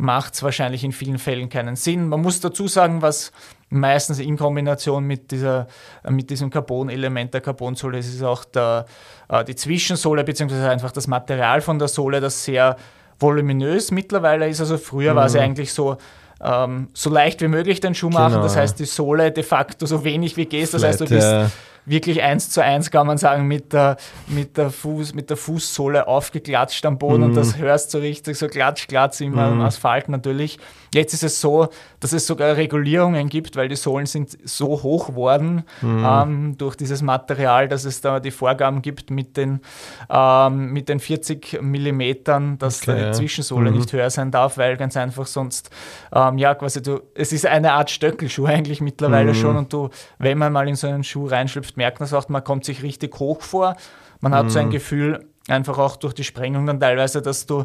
[0.01, 2.09] macht es wahrscheinlich in vielen Fällen keinen Sinn.
[2.09, 3.33] Man muss dazu sagen, was
[3.69, 5.67] meistens in Kombination mit, dieser,
[6.09, 8.87] mit diesem Carbon-Element der Carbonsohle ist, ist auch der,
[9.29, 12.77] äh, die Zwischensohle, beziehungsweise einfach das Material von der Sohle, das sehr
[13.19, 14.61] voluminös mittlerweile ist.
[14.61, 15.17] Also früher mhm.
[15.17, 15.99] war es ja eigentlich so,
[16.43, 18.33] ähm, so leicht wie möglich den Schuh machen.
[18.33, 18.43] Genau.
[18.43, 20.73] Das heißt, die Sohle de facto so wenig wie geht.
[20.73, 21.53] Das heißt, du bist
[21.87, 26.07] wirklich eins zu eins, kann man sagen, mit der, mit der, Fuß, mit der Fußsohle
[26.07, 27.25] aufgeklatscht am Boden mm.
[27.25, 29.61] und das hörst du richtig so klatsch, klatsch im mm.
[29.61, 30.59] Asphalt natürlich.
[30.93, 31.69] Jetzt ist es so,
[32.01, 36.05] dass es sogar Regulierungen gibt, weil die Sohlen sind so hoch worden mm.
[36.05, 39.61] ähm, durch dieses Material, dass es da die Vorgaben gibt mit den,
[40.09, 43.79] ähm, mit den 40 Millimetern, dass okay, die Zwischensohle mhm.
[43.79, 45.71] nicht höher sein darf, weil ganz einfach sonst,
[46.13, 49.37] ähm, ja, quasi du, es ist eine Art Stöckelschuh eigentlich mittlerweile mhm.
[49.37, 52.29] schon und du, wenn man mal in so einen Schuh reinschlüpft, merkt man es auch,
[52.29, 53.77] man kommt sich richtig hoch vor.
[54.21, 54.51] Man hat mhm.
[54.51, 54.71] so ein mhm.
[54.73, 57.65] Gefühl, einfach auch durch die Sprengung dann teilweise, dass du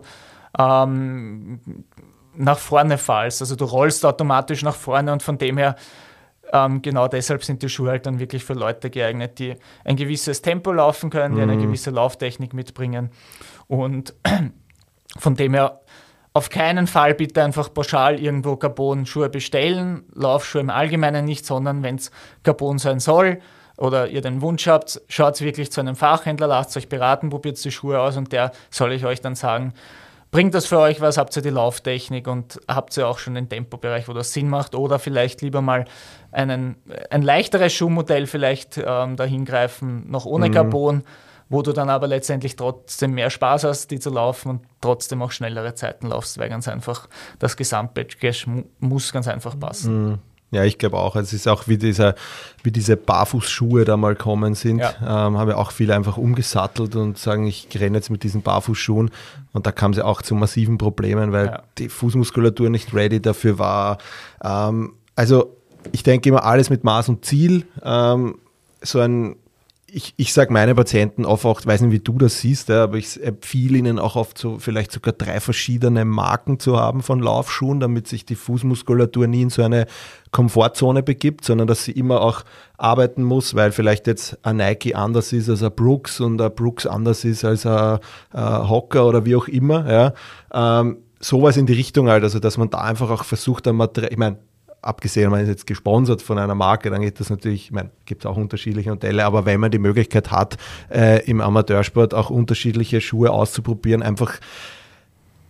[0.57, 1.59] ähm,
[2.38, 3.41] nach vorne fallst.
[3.41, 5.75] Also du rollst automatisch nach vorne und von dem her
[6.53, 10.41] ähm, genau deshalb sind die Schuhe halt dann wirklich für Leute geeignet, die ein gewisses
[10.41, 11.63] Tempo laufen können, die eine mhm.
[11.63, 13.09] gewisse Lauftechnik mitbringen.
[13.67, 14.13] Und
[15.17, 15.81] von dem her
[16.33, 21.95] auf keinen Fall bitte einfach pauschal irgendwo Carbon-Schuhe bestellen, Laufschuhe im Allgemeinen nicht, sondern wenn
[21.95, 22.11] es
[22.43, 23.39] Carbon sein soll,
[23.77, 27.71] oder ihr den Wunsch habt, schaut wirklich zu einem Fachhändler, lasst euch beraten, probiert die
[27.71, 29.73] Schuhe aus und der soll ich euch dann sagen,
[30.36, 33.47] bringt das für euch was, habt ihr die Lauftechnik und habt ihr auch schon den
[33.47, 35.86] Tempobereich, wo das Sinn macht oder vielleicht lieber mal
[36.33, 36.75] einen,
[37.09, 40.51] ein leichteres Schuhmodell vielleicht ähm, dahin greifen, noch ohne mhm.
[40.51, 41.03] Carbon,
[41.47, 45.31] wo du dann aber letztendlich trotzdem mehr Spaß hast, die zu laufen und trotzdem auch
[45.31, 47.07] schnellere Zeiten laufst, weil ganz einfach
[47.39, 48.45] das Gesamtpackage
[48.81, 50.09] muss ganz einfach passen.
[50.09, 50.19] Mhm.
[50.51, 51.15] Ja, ich glaube auch.
[51.15, 52.15] Es ist auch wie, dieser,
[52.63, 54.93] wie diese Barfußschuhe da mal kommen sind, ja.
[55.01, 59.11] ähm, haben ja auch viele einfach umgesattelt und sagen, ich renne jetzt mit diesen Barfußschuhen.
[59.53, 61.63] Und da kam es ja auch zu massiven Problemen, weil ja.
[61.77, 63.97] die Fußmuskulatur nicht ready dafür war.
[64.43, 65.57] Ähm, also
[65.91, 67.65] ich denke immer alles mit Maß und Ziel.
[67.83, 68.37] Ähm,
[68.81, 69.35] so ein
[69.95, 72.97] ich, ich sage meine Patienten oft auch, weiß nicht, wie du das siehst, ja, aber
[72.97, 77.79] ich empfehle ihnen auch oft so vielleicht sogar drei verschiedene Marken zu haben von Laufschuhen,
[77.79, 79.85] damit sich die Fußmuskulatur nie in so eine
[80.31, 82.43] Komfortzone begibt, sondern dass sie immer auch
[82.77, 86.85] arbeiten muss, weil vielleicht jetzt ein Nike anders ist als ein Brooks und ein Brooks
[86.85, 87.99] anders ist als ein,
[88.31, 89.89] ein Hocker oder wie auch immer.
[89.89, 90.79] Ja.
[90.81, 94.11] Ähm, sowas in die Richtung halt, also dass man da einfach auch versucht, ein Material,
[94.11, 94.39] ich meine,
[94.86, 98.23] abgesehen, man ist jetzt gesponsert von einer Marke, dann geht das natürlich, ich meine, gibt
[98.23, 100.57] es auch unterschiedliche Modelle, aber wenn man die Möglichkeit hat,
[100.89, 104.39] äh, im Amateursport auch unterschiedliche Schuhe auszuprobieren, einfach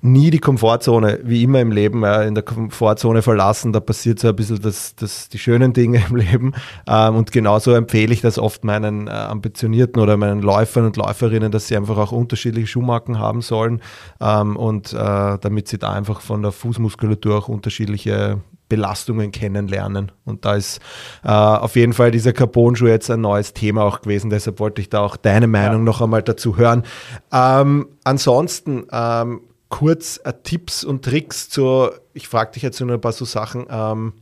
[0.05, 3.73] nie die Komfortzone, wie immer im Leben, ja, in der Komfortzone verlassen.
[3.73, 6.53] Da passiert so ein bisschen das, das, die schönen Dinge im Leben.
[6.87, 11.51] Ähm, und genauso empfehle ich das oft meinen äh, Ambitionierten oder meinen Läufern und Läuferinnen,
[11.51, 13.81] dass sie einfach auch unterschiedliche Schuhmarken haben sollen
[14.21, 20.11] ähm, und äh, damit sie da einfach von der Fußmuskulatur auch unterschiedliche Belastungen kennenlernen.
[20.23, 20.79] Und da ist
[21.23, 24.29] äh, auf jeden Fall dieser Carbon-Schuh jetzt ein neues Thema auch gewesen.
[24.29, 25.85] Deshalb wollte ich da auch deine Meinung ja.
[25.85, 26.83] noch einmal dazu hören.
[27.31, 33.01] Ähm, ansonsten ähm, kurz äh, Tipps und Tricks zur, ich frage dich jetzt nur ein
[33.01, 33.65] paar so Sachen.
[33.69, 34.13] Ähm,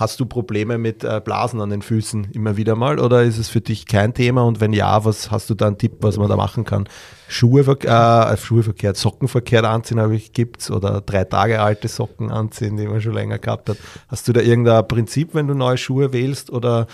[0.00, 3.50] Hast du Probleme mit äh, Blasen an den Füßen immer wieder mal oder ist es
[3.50, 4.44] für dich kein Thema?
[4.44, 6.88] Und wenn ja, was hast du da einen Tipp, was man da machen kann?
[7.28, 12.30] Schuhe, äh, Schuhe verkehrt, Socken verkehrt anziehen, habe ich gibt's oder drei Tage alte Socken
[12.30, 13.76] anziehen, die man schon länger gehabt hat.
[14.08, 16.86] Hast du da irgendein Prinzip, wenn du neue Schuhe wählst oder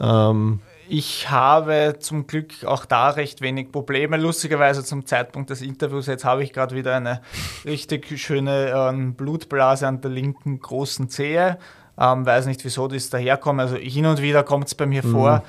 [0.00, 4.16] ähm, ich habe zum Glück auch da recht wenig Probleme.
[4.16, 7.20] Lustigerweise zum Zeitpunkt des Interviews, jetzt habe ich gerade wieder eine
[7.64, 11.58] richtig schöne ähm, Blutblase an der linken großen Zehe.
[11.98, 13.60] Ähm, weiß nicht, wieso das daherkommt.
[13.60, 15.12] Also hin und wieder kommt es bei mir mhm.
[15.12, 15.42] vor.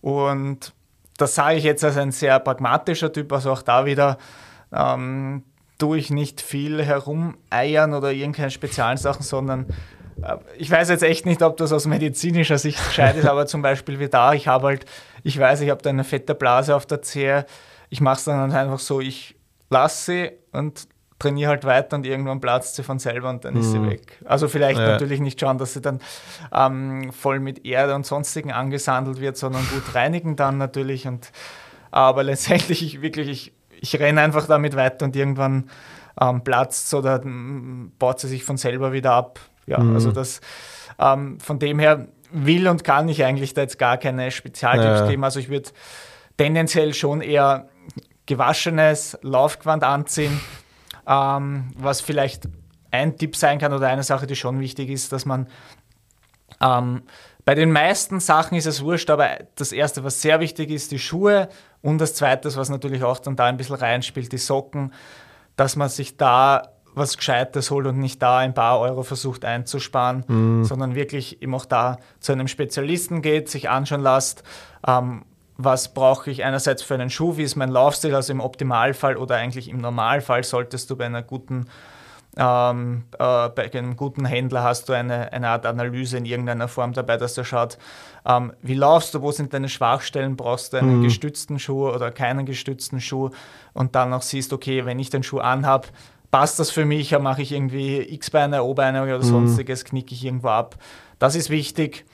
[0.00, 0.72] Und
[1.16, 3.32] das sage ich jetzt als ein sehr pragmatischer Typ.
[3.32, 4.18] Also auch da wieder
[4.72, 5.44] ähm,
[5.78, 9.66] tue ich nicht viel herumeiern oder irgendwelche speziellen Sachen, sondern
[10.22, 13.62] äh, ich weiß jetzt echt nicht, ob das aus medizinischer Sicht gescheit ist, aber zum
[13.62, 14.84] Beispiel wie da, ich habe halt,
[15.22, 17.46] ich weiß, ich habe da eine fette Blase auf der Zehe.
[17.88, 19.36] Ich mache es dann einfach so, ich
[19.70, 20.88] lasse sie und
[21.24, 23.90] trainiere halt weiter und irgendwann platzt sie von selber und dann ist sie mhm.
[23.90, 24.18] weg.
[24.24, 24.86] Also vielleicht ja.
[24.86, 26.00] natürlich nicht schauen, dass sie dann
[26.52, 31.06] ähm, voll mit Erde und sonstigen angesandelt wird, sondern gut reinigen dann natürlich.
[31.06, 31.32] Und,
[31.90, 35.70] aber letztendlich ich wirklich, ich, ich renne einfach damit weiter und irgendwann
[36.20, 39.40] ähm, platzt oder ähm, baut sie sich von selber wieder ab.
[39.66, 39.94] Ja, mhm.
[39.94, 40.40] also das
[40.98, 45.08] ähm, von dem her will und kann ich eigentlich da jetzt gar keine Spezialtipps ja.
[45.08, 45.24] geben.
[45.24, 45.70] Also ich würde
[46.36, 47.68] tendenziell schon eher
[48.26, 50.40] gewaschenes Laufgewand anziehen,
[51.06, 52.48] ähm, was vielleicht
[52.90, 55.48] ein Tipp sein kann oder eine Sache, die schon wichtig ist, dass man
[56.60, 57.02] ähm,
[57.44, 60.98] Bei den meisten Sachen ist es wurscht, aber das Erste, was sehr wichtig ist, die
[60.98, 61.48] Schuhe
[61.82, 64.92] und das Zweite, was natürlich auch dann da ein bisschen reinspielt, die Socken,
[65.56, 70.24] dass man sich da was Gescheites holt und nicht da ein paar Euro versucht einzusparen,
[70.28, 70.64] mhm.
[70.64, 74.44] sondern wirklich eben auch da zu einem Spezialisten geht, sich anschauen lässt,
[74.86, 75.24] ähm,
[75.56, 79.36] was brauche ich einerseits für einen Schuh, wie ist mein Laufstil, also im Optimalfall oder
[79.36, 81.66] eigentlich im Normalfall solltest du bei einer guten
[82.36, 86.92] ähm, äh, bei einem guten Händler hast du eine, eine Art Analyse in irgendeiner Form
[86.92, 87.78] dabei, dass er schaut,
[88.26, 91.04] ähm, wie laufst du, wo sind deine Schwachstellen, brauchst du einen mhm.
[91.04, 93.30] gestützten Schuh oder keinen gestützten Schuh
[93.72, 95.86] und dann auch siehst, okay, wenn ich den Schuh anhab,
[96.32, 99.22] passt das für mich, mache ich irgendwie X-Beine, O-Beine oder mhm.
[99.22, 100.76] sonstiges, knicke ich irgendwo ab.
[101.20, 102.04] Das ist wichtig.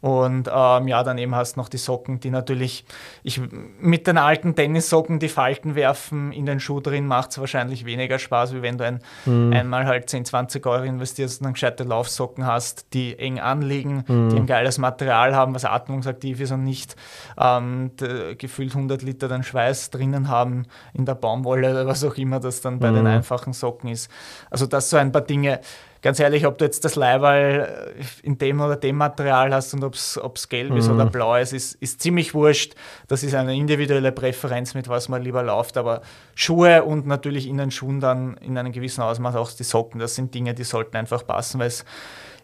[0.00, 2.84] Und ähm, ja, dann eben hast du noch die Socken, die natürlich,
[3.22, 3.40] ich,
[3.80, 8.18] mit den alten Tennissocken die Falten werfen in den Schuh drin, macht es wahrscheinlich weniger
[8.18, 9.52] Spaß, wie wenn du ein, mhm.
[9.52, 14.30] einmal halt 10, 20 Euro investierst und dann gescheite Laufsocken hast, die eng anliegen, mhm.
[14.30, 16.96] die ein geiles Material haben, was atmungsaktiv ist und nicht
[17.38, 17.90] ähm,
[18.38, 22.62] gefühlt 100 Liter den Schweiß drinnen haben in der Baumwolle oder was auch immer das
[22.62, 22.96] dann bei mhm.
[22.96, 24.10] den einfachen Socken ist.
[24.48, 25.60] Also das so ein paar Dinge
[26.02, 29.84] ganz ehrlich, ob du jetzt das Leihwahl äh, in dem oder dem Material hast und
[29.84, 30.76] ob es gelb mhm.
[30.76, 32.74] ist oder blau ist, ist, ist ziemlich wurscht.
[33.08, 35.76] Das ist eine individuelle Präferenz, mit was man lieber läuft.
[35.76, 36.02] Aber
[36.34, 40.14] Schuhe und natürlich in den Schuhen dann in einem gewissen Ausmaß auch die Socken, das
[40.14, 41.84] sind Dinge, die sollten einfach passen, weil es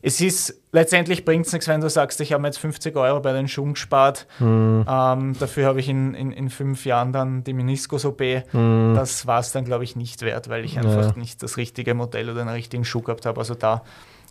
[0.06, 3.32] es ist, letztendlich bringt es nichts, wenn du sagst, ich habe jetzt 50 Euro bei
[3.32, 4.28] den Schuhen gespart.
[4.38, 4.84] Mhm.
[4.88, 8.20] Ähm, dafür habe ich in, in, in fünf Jahren dann die Meniskus-OP.
[8.52, 8.94] Mhm.
[8.94, 11.18] Das war es dann, glaube ich, nicht wert, weil ich einfach ja.
[11.18, 13.40] nicht das richtige Modell oder den richtigen Schuh gehabt habe.
[13.40, 13.82] Also da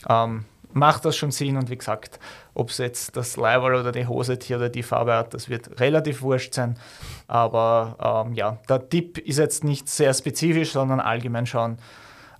[0.08, 1.58] ähm, macht das schon Sinn.
[1.58, 2.22] Und wie gesagt,
[2.54, 5.82] ob es jetzt das Leibwall oder die Hose hier oder die Farbe hat, das wird
[5.82, 6.80] relativ wurscht sein.
[7.28, 11.80] Aber ähm, ja, der Tipp ist jetzt nicht sehr spezifisch, sondern allgemein schauen,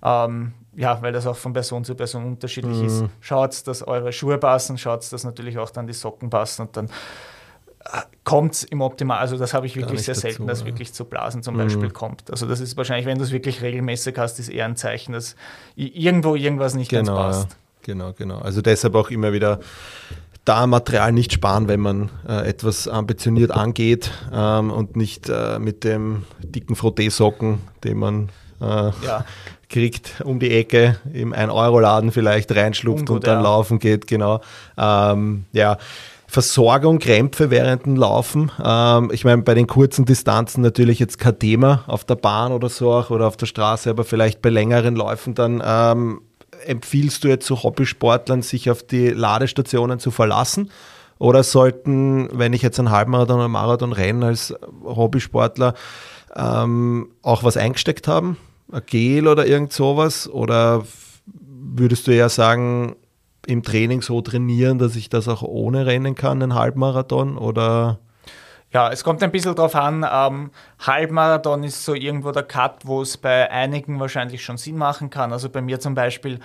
[0.02, 2.86] ähm, ja, weil das auch von Person zu Person unterschiedlich mhm.
[2.86, 3.04] ist.
[3.20, 6.86] Schaut, dass eure Schuhe passen, schaut, dass natürlich auch dann die Socken passen und dann
[6.86, 10.66] äh, kommt es im Optimal, also das habe ich wirklich sehr dazu, selten, dass ja.
[10.66, 11.60] wirklich zu Blasen zum mhm.
[11.60, 12.30] Beispiel kommt.
[12.30, 15.34] Also das ist wahrscheinlich, wenn du es wirklich regelmäßig hast, ist eher ein Zeichen, dass
[15.76, 17.50] irgendwo irgendwas nicht genau, ganz passt.
[17.50, 17.56] Ja.
[17.82, 18.38] Genau, genau.
[18.38, 19.60] Also deshalb auch immer wieder
[20.44, 25.84] da Material nicht sparen, wenn man äh, etwas ambitioniert angeht ähm, und nicht äh, mit
[25.84, 28.28] dem dicken Frotteesocken, den man
[28.60, 29.24] äh, ja
[29.68, 33.42] kriegt um die Ecke im 1-Euro-Laden vielleicht reinschlupft Ungut, und dann ja.
[33.42, 34.40] laufen geht, genau.
[34.78, 35.78] Ähm, ja.
[36.28, 38.50] Versorgung, Krämpfe während dem Laufen.
[38.62, 42.68] Ähm, ich meine, bei den kurzen Distanzen natürlich jetzt kein Thema auf der Bahn oder
[42.68, 46.20] so auch oder auf der Straße, aber vielleicht bei längeren Läufen dann ähm,
[46.64, 50.70] empfiehlst du jetzt so Hobbysportlern, sich auf die Ladestationen zu verlassen?
[51.18, 54.54] Oder sollten, wenn ich jetzt einen Halbmarathon oder Marathon renne als
[54.84, 55.74] Hobbysportler,
[56.34, 58.36] ähm, auch was eingesteckt haben?
[58.86, 60.28] Gel oder irgend sowas?
[60.28, 60.84] Oder
[61.26, 62.96] würdest du eher sagen,
[63.46, 67.38] im Training so trainieren, dass ich das auch ohne rennen kann, einen Halbmarathon?
[67.38, 67.98] Oder
[68.72, 70.04] ja, es kommt ein bisschen drauf an.
[70.10, 70.50] Ähm,
[70.80, 75.32] Halbmarathon ist so irgendwo der Cut, wo es bei einigen wahrscheinlich schon Sinn machen kann.
[75.32, 76.40] Also bei mir zum Beispiel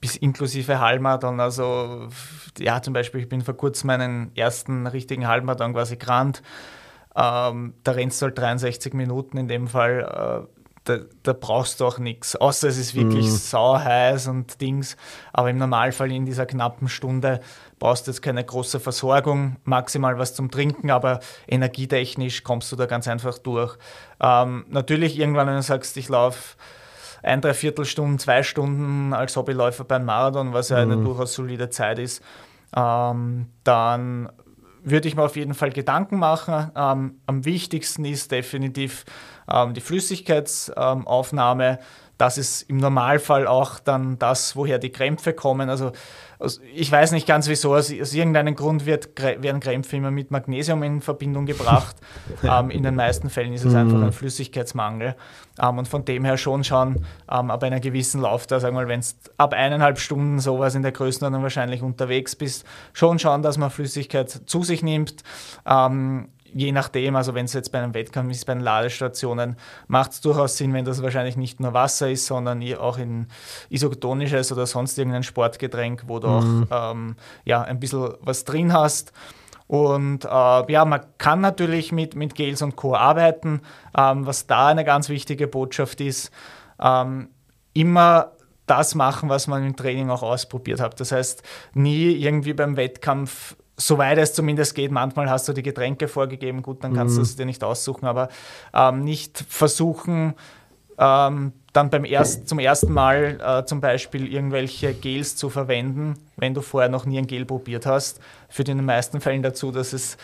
[0.00, 1.40] bis inklusive Halbmarathon.
[1.40, 2.08] Also
[2.58, 6.42] ja, zum Beispiel, ich bin vor kurzem meinen ersten richtigen Halbmarathon quasi gerannt.
[7.16, 10.46] Ähm, da rennst du halt 63 Minuten in dem Fall.
[10.46, 13.36] Äh, da, da, brauchst du auch nichts, außer es ist wirklich mm.
[13.36, 14.96] sauheiß und Dings.
[15.32, 17.40] Aber im Normalfall in dieser knappen Stunde
[17.78, 22.86] brauchst du jetzt keine große Versorgung, maximal was zum Trinken, aber energietechnisch kommst du da
[22.86, 23.76] ganz einfach durch.
[24.20, 26.56] Ähm, natürlich irgendwann, wenn du sagst, ich laufe
[27.22, 31.04] ein, dreiviertel Stunden, zwei Stunden als Hobbyläufer beim Marathon, was ja eine mm.
[31.04, 32.22] durchaus solide Zeit ist,
[32.74, 34.28] ähm, dann
[34.84, 36.70] würde ich mir auf jeden Fall Gedanken machen.
[36.74, 39.04] Ähm, am wichtigsten ist definitiv
[39.74, 41.78] die Flüssigkeitsaufnahme.
[42.18, 45.68] das ist im Normalfall auch dann das, woher die Krämpfe kommen.
[45.68, 45.92] Also
[46.42, 50.82] also ich weiß nicht ganz wieso, aus, irgendeinem Grund wird, werden Krämpfe immer mit Magnesium
[50.82, 51.94] in Verbindung gebracht.
[52.42, 54.04] ähm, in den meisten Fällen ist es einfach mhm.
[54.04, 55.14] ein Flüssigkeitsmangel.
[55.62, 58.88] Ähm, und von dem her schon schauen, ähm, ab einer gewissen Laufdauer, sagen wir mal,
[58.88, 63.56] wenn es ab eineinhalb Stunden sowas in der Größenordnung wahrscheinlich unterwegs bist, schon schauen, dass
[63.56, 65.22] man Flüssigkeit zu sich nimmt.
[65.64, 70.12] Ähm, je nachdem, also wenn es jetzt bei einem Wettkampf ist, bei den Ladestationen, macht
[70.12, 73.26] es durchaus Sinn, wenn das wahrscheinlich nicht nur Wasser ist, sondern auch in
[73.68, 76.66] isotonisches oder sonst irgendein Sportgetränk, wo du mhm.
[76.70, 79.12] auch ähm, ja, ein bisschen was drin hast.
[79.66, 82.94] Und äh, ja, man kann natürlich mit, mit Gels und Co.
[82.94, 83.62] arbeiten.
[83.96, 86.30] Ähm, was da eine ganz wichtige Botschaft ist,
[86.78, 87.28] ähm,
[87.72, 88.32] immer
[88.66, 91.00] das machen, was man im Training auch ausprobiert hat.
[91.00, 91.42] Das heißt,
[91.74, 96.84] nie irgendwie beim Wettkampf soweit es zumindest geht, manchmal hast du die Getränke vorgegeben, gut,
[96.84, 97.18] dann kannst mhm.
[97.18, 98.28] du es dir nicht aussuchen, aber
[98.74, 100.34] ähm, nicht versuchen,
[100.98, 106.52] ähm, dann beim erst, zum ersten Mal äh, zum Beispiel irgendwelche Gels zu verwenden, wenn
[106.52, 108.20] du vorher noch nie ein Gel probiert hast,
[108.50, 110.18] führt in den meisten Fällen dazu, dass es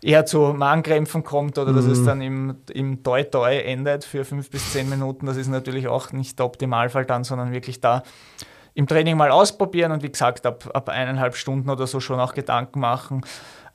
[0.00, 1.76] eher zu Magenkrämpfen kommt oder mhm.
[1.76, 2.06] dass es mhm.
[2.06, 5.26] dann im, im Toi-Toi endet für fünf bis zehn Minuten.
[5.26, 8.04] Das ist natürlich auch nicht der Optimalfall dann, sondern wirklich da
[8.74, 12.34] im Training mal ausprobieren und wie gesagt, ab, ab eineinhalb Stunden oder so schon auch
[12.34, 13.22] Gedanken machen,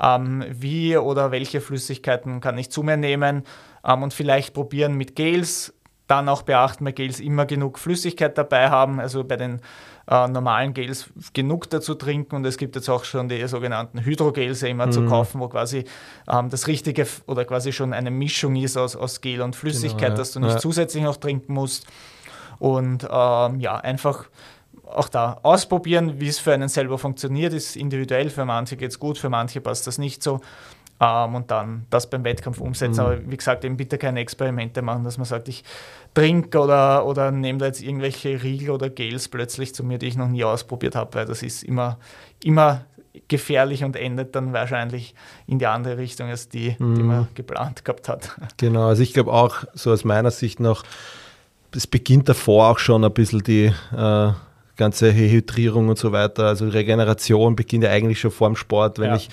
[0.02, 3.44] ähm, wie oder welche Flüssigkeiten kann ich zu mir nehmen
[3.86, 5.74] ähm, und vielleicht probieren mit Gels
[6.08, 9.60] dann auch beachten bei Gels immer genug Flüssigkeit dabei haben, also bei den
[10.10, 14.64] äh, normalen Gels genug dazu trinken und es gibt jetzt auch schon die sogenannten Hydrogels
[14.64, 14.92] immer mhm.
[14.94, 15.84] zu kaufen, wo quasi
[16.30, 20.12] ähm, das Richtige oder quasi schon eine Mischung ist aus, aus Gel und Flüssigkeit, genau,
[20.12, 20.18] ja.
[20.18, 20.60] dass du nicht ja.
[20.60, 21.88] zusätzlich noch trinken musst
[22.60, 24.30] und ähm, ja, einfach
[24.90, 29.00] auch da ausprobieren, wie es für einen selber funktioniert, ist individuell, für manche geht es
[29.00, 30.42] gut, für manche passt das nicht so
[31.00, 33.02] ähm, und dann das beim Wettkampf umsetzen.
[33.02, 33.08] Mhm.
[33.08, 35.64] Aber wie gesagt, eben bitte keine Experimente machen, dass man sagt, ich
[36.14, 40.18] trinke oder, oder nehme da jetzt irgendwelche Riegel oder Gels plötzlich zu mir, die ich
[40.18, 41.98] noch nie ausprobiert habe, weil das ist immer,
[42.44, 42.86] immer
[43.28, 45.14] gefährlich und endet dann wahrscheinlich
[45.48, 46.96] in die andere Richtung als die, mhm.
[46.96, 48.36] die man geplant gehabt hat.
[48.58, 50.84] Genau, also ich glaube auch, so aus meiner Sicht noch,
[51.76, 54.32] es beginnt davor auch schon ein bisschen die äh,
[54.78, 56.46] ganze Hydrierung und so weiter.
[56.46, 59.16] Also Regeneration beginnt ja eigentlich schon vor dem Sport, wenn ja.
[59.16, 59.30] ich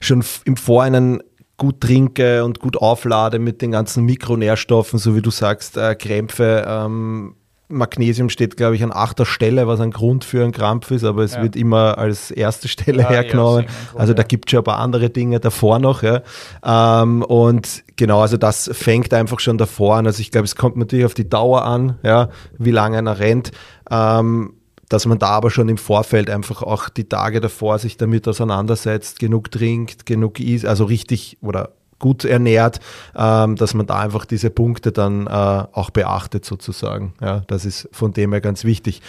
[0.00, 1.20] schon im Vorhinein
[1.56, 6.64] gut trinke und gut auflade mit den ganzen Mikronährstoffen, so wie du sagst, äh, Krämpfe.
[6.66, 7.36] Ähm,
[7.68, 11.22] Magnesium steht, glaube ich, an achter Stelle, was ein Grund für einen Krampf ist, aber
[11.22, 11.42] es ja.
[11.42, 13.64] wird immer als erste Stelle ja, hergenommen.
[13.64, 16.02] Ja, also da gibt es schon ein paar andere Dinge davor noch.
[16.02, 16.22] Ja.
[16.64, 20.06] Ähm, und genau, also das fängt einfach schon davor an.
[20.06, 22.28] Also ich glaube, es kommt natürlich auf die Dauer an, ja,
[22.58, 23.50] wie lange einer rennt.
[23.90, 24.54] Ähm,
[24.94, 29.18] dass man da aber schon im Vorfeld einfach auch die Tage davor sich damit auseinandersetzt,
[29.18, 32.78] genug trinkt, genug isst, also richtig oder gut ernährt,
[33.16, 37.14] ähm, dass man da einfach diese Punkte dann äh, auch beachtet sozusagen.
[37.20, 39.02] Ja, das ist von dem her ganz wichtig.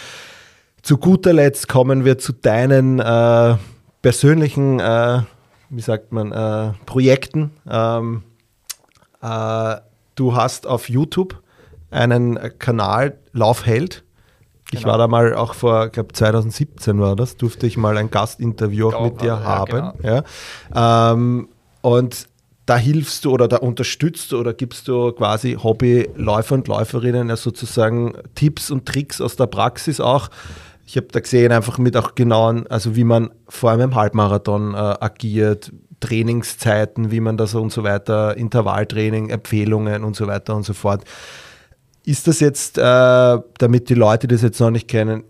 [0.82, 3.54] Zu guter Letzt kommen wir zu deinen äh,
[4.02, 5.20] persönlichen, äh,
[5.70, 7.52] wie sagt man, äh, Projekten.
[7.70, 8.24] Ähm,
[9.22, 9.76] äh,
[10.16, 11.40] du hast auf YouTube
[11.92, 14.02] einen Kanal Laufheld
[14.76, 14.92] ich genau.
[14.92, 18.88] war da mal auch vor, ich glaube 2017 war das, durfte ich mal ein Gastinterview
[18.90, 19.92] auch mit dir haben.
[20.00, 20.22] Genau.
[20.74, 21.12] Ja.
[21.12, 21.48] Ähm,
[21.82, 22.28] und
[22.66, 27.36] da hilfst du oder da unterstützt du oder gibst du quasi Hobbyläufer und Läuferinnen ja
[27.36, 30.28] sozusagen Tipps und Tricks aus der Praxis auch.
[30.84, 34.74] Ich habe da gesehen, einfach mit auch genauen, also wie man vor allem im Halbmarathon
[34.74, 40.64] äh, agiert, Trainingszeiten, wie man das und so weiter, Intervalltraining, Empfehlungen und so weiter und
[40.64, 41.04] so fort.
[42.06, 42.82] Ist das jetzt, äh,
[43.58, 45.24] damit die Leute das jetzt noch nicht kennen,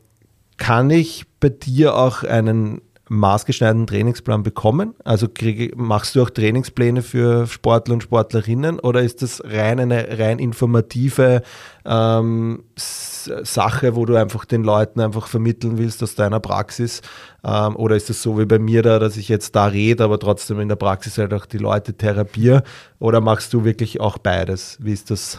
[0.59, 4.95] kann ich bei dir auch einen maßgeschneiderten Trainingsplan bekommen?
[5.03, 10.19] Also kriege, machst du auch Trainingspläne für Sportler und Sportlerinnen oder ist das rein eine
[10.19, 11.41] rein informative
[11.87, 17.01] ähm, Sache, wo du einfach den Leuten einfach vermitteln willst aus deiner Praxis?
[17.43, 20.19] Ähm, oder ist das so wie bei mir da, dass ich jetzt da rede, aber
[20.19, 22.65] trotzdem in der Praxis halt auch die Leute therapiere?
[22.99, 24.77] Oder machst du wirklich auch beides?
[24.79, 25.39] Wie ist das?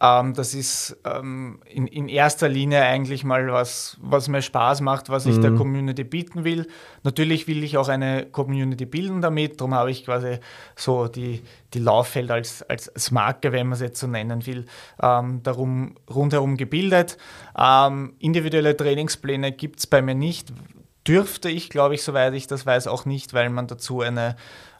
[0.00, 5.08] Ähm, das ist ähm, in, in, erster Linie eigentlich mal was, was mir Spaß macht,
[5.08, 5.42] was ich mhm.
[5.42, 6.66] der Community bieten will.
[7.02, 10.38] Natürlich will ich auch eine Community bilden damit, darum habe ich quasi
[10.74, 11.42] so die,
[11.72, 14.66] die Lauffeld als, als Marke, wenn man es jetzt so nennen will,
[15.00, 17.16] ähm, darum rundherum gebildet.
[17.58, 20.52] Ähm, individuelle Trainingspläne gibt es bei mir nicht.
[21.06, 24.36] Dürfte ich, glaube ich, soweit ich das weiß, auch nicht, weil man dazu eine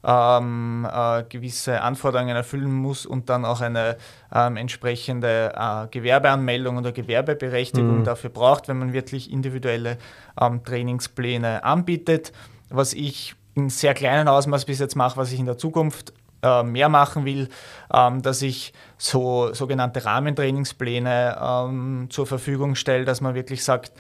[0.07, 3.97] ähm, äh, gewisse Anforderungen erfüllen muss und dann auch eine
[4.33, 8.05] ähm, entsprechende äh, Gewerbeanmeldung oder Gewerbeberechtigung mhm.
[8.05, 9.99] dafür braucht, wenn man wirklich individuelle
[10.41, 12.33] ähm, Trainingspläne anbietet.
[12.69, 16.63] Was ich in sehr kleinem Ausmaß bis jetzt mache, was ich in der Zukunft äh,
[16.63, 17.49] mehr machen will,
[17.93, 23.93] ähm, dass ich so sogenannte Rahmentrainingspläne ähm, zur Verfügung stelle, dass man wirklich sagt,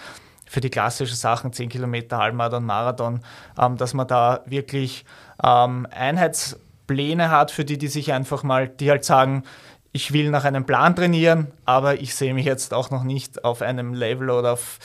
[0.47, 3.20] für die klassischen Sachen, 10 Kilometer, Halbmarathon, Marathon,
[3.61, 5.05] ähm, dass man da wirklich
[5.42, 9.42] ähm, Einheitspläne hat für die, die sich einfach mal, die halt sagen,
[9.97, 13.62] ich will nach einem Plan trainieren, aber ich sehe mich jetzt auch noch nicht auf
[13.62, 14.78] einem Level oder auf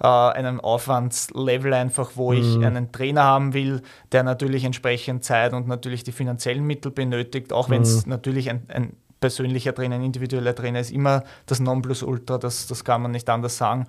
[0.00, 2.38] äh, einem Aufwandslevel einfach, wo mhm.
[2.38, 7.52] ich einen Trainer haben will, der natürlich entsprechend Zeit und natürlich die finanziellen Mittel benötigt,
[7.52, 8.10] auch wenn es mhm.
[8.10, 13.02] natürlich ein, ein persönlicher Trainer, ein individueller Trainer ist immer das Nonplusultra, das, das kann
[13.02, 13.86] man nicht anders sagen.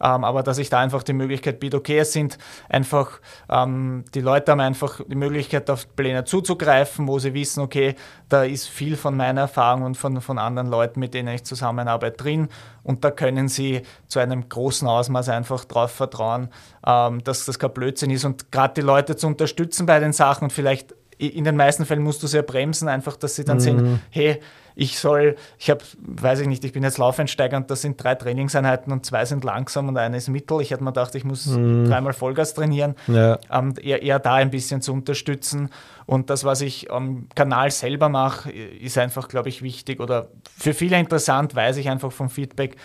[0.00, 2.38] Ähm, aber dass ich da einfach die Möglichkeit biete, okay, es sind
[2.68, 7.94] einfach, ähm, die Leute haben einfach die Möglichkeit, auf Pläne zuzugreifen, wo sie wissen, okay,
[8.28, 12.16] da ist viel von meiner Erfahrung und von, von anderen Leuten, mit denen ich zusammenarbeite,
[12.16, 12.48] drin.
[12.82, 16.50] Und da können sie zu einem großen Ausmaß einfach darauf vertrauen,
[16.86, 18.24] ähm, dass das kein Blödsinn ist.
[18.24, 22.02] Und gerade die Leute zu unterstützen bei den Sachen und vielleicht in den meisten Fällen
[22.02, 23.60] musst du sehr bremsen, einfach, dass sie dann mhm.
[23.60, 24.40] sehen, hey,
[24.78, 28.14] ich soll, ich habe, weiß ich nicht, ich bin jetzt Laufeinsteiger und das sind drei
[28.14, 30.60] Trainingseinheiten und zwei sind langsam und eine ist mittel.
[30.60, 31.86] Ich hätte mir gedacht, ich muss mhm.
[31.86, 33.38] dreimal Vollgas trainieren, ja.
[33.50, 35.70] ähm, eher, eher da ein bisschen zu unterstützen.
[36.04, 40.74] Und das, was ich am Kanal selber mache, ist einfach, glaube ich, wichtig oder für
[40.74, 42.76] viele interessant, weiß ich einfach vom Feedback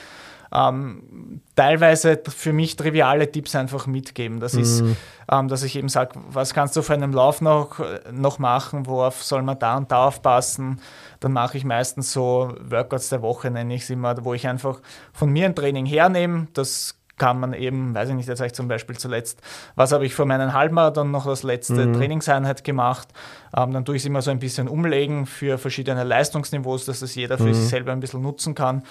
[0.54, 4.39] ähm, teilweise für mich triviale Tipps einfach mitgeben.
[4.39, 4.62] Das mhm.
[4.62, 4.84] ist,
[5.32, 7.80] ähm, dass ich eben sage, was kannst du für einen Lauf noch,
[8.12, 10.82] noch machen, worauf soll man da und da aufpassen.
[11.20, 14.82] Dann mache ich meistens so Workouts der Woche, nenne ich es immer, wo ich einfach
[15.14, 16.47] von mir ein Training hernehme.
[16.54, 19.41] Das kann man eben, weiß ich nicht, jetzt habe ich zum Beispiel zuletzt,
[19.76, 21.93] was habe ich vor meinen Halbmarathon noch als letzte mhm.
[21.93, 23.10] Trainingseinheit gemacht.
[23.56, 27.14] Ähm, dann tue ich es immer so ein bisschen umlegen für verschiedene Leistungsniveaus, dass das
[27.14, 27.54] jeder für mhm.
[27.54, 28.82] sich selber ein bisschen nutzen kann.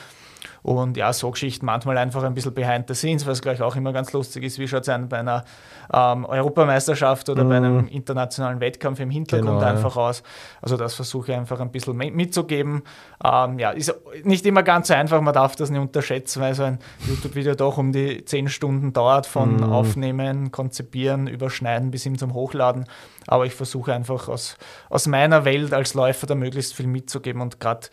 [0.62, 3.92] Und ja, so Geschichten manchmal einfach ein bisschen behind the scenes, was gleich auch immer
[3.92, 4.58] ganz lustig ist.
[4.58, 5.44] Wie schaut es an bei einer
[5.92, 7.48] ähm, Europameisterschaft oder mm.
[7.48, 7.88] bei einem mhm.
[7.88, 10.02] internationalen Wettkampf im Hintergrund genau, einfach ja.
[10.02, 10.22] aus?
[10.60, 12.82] Also das versuche ich einfach ein bisschen mitzugeben.
[13.24, 13.94] Ähm, ja, ist
[14.24, 17.78] nicht immer ganz so einfach, man darf das nicht unterschätzen, weil so ein YouTube-Video doch
[17.78, 19.72] um die zehn Stunden dauert von mm.
[19.72, 22.84] Aufnehmen, Konzipieren, Überschneiden bis hin zum Hochladen.
[23.26, 24.56] Aber ich versuche einfach aus,
[24.88, 27.88] aus meiner Welt als Läufer da möglichst viel mitzugeben und gerade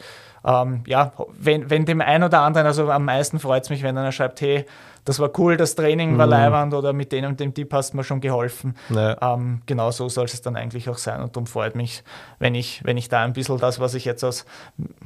[0.48, 3.98] ähm, ja, wenn, wenn dem einen oder anderen, also am meisten freut es mich, wenn
[3.98, 4.66] einer schreibt, hey,
[5.04, 6.18] das war cool, das Training mhm.
[6.18, 8.76] war leibend oder mit dem und dem Tipp hast du mir schon geholfen.
[8.90, 9.34] Ja.
[9.34, 12.04] Ähm, genau so soll es dann eigentlich auch sein und darum freut mich,
[12.40, 14.46] wenn ich, wenn ich da ein bisschen das, was ich jetzt aus,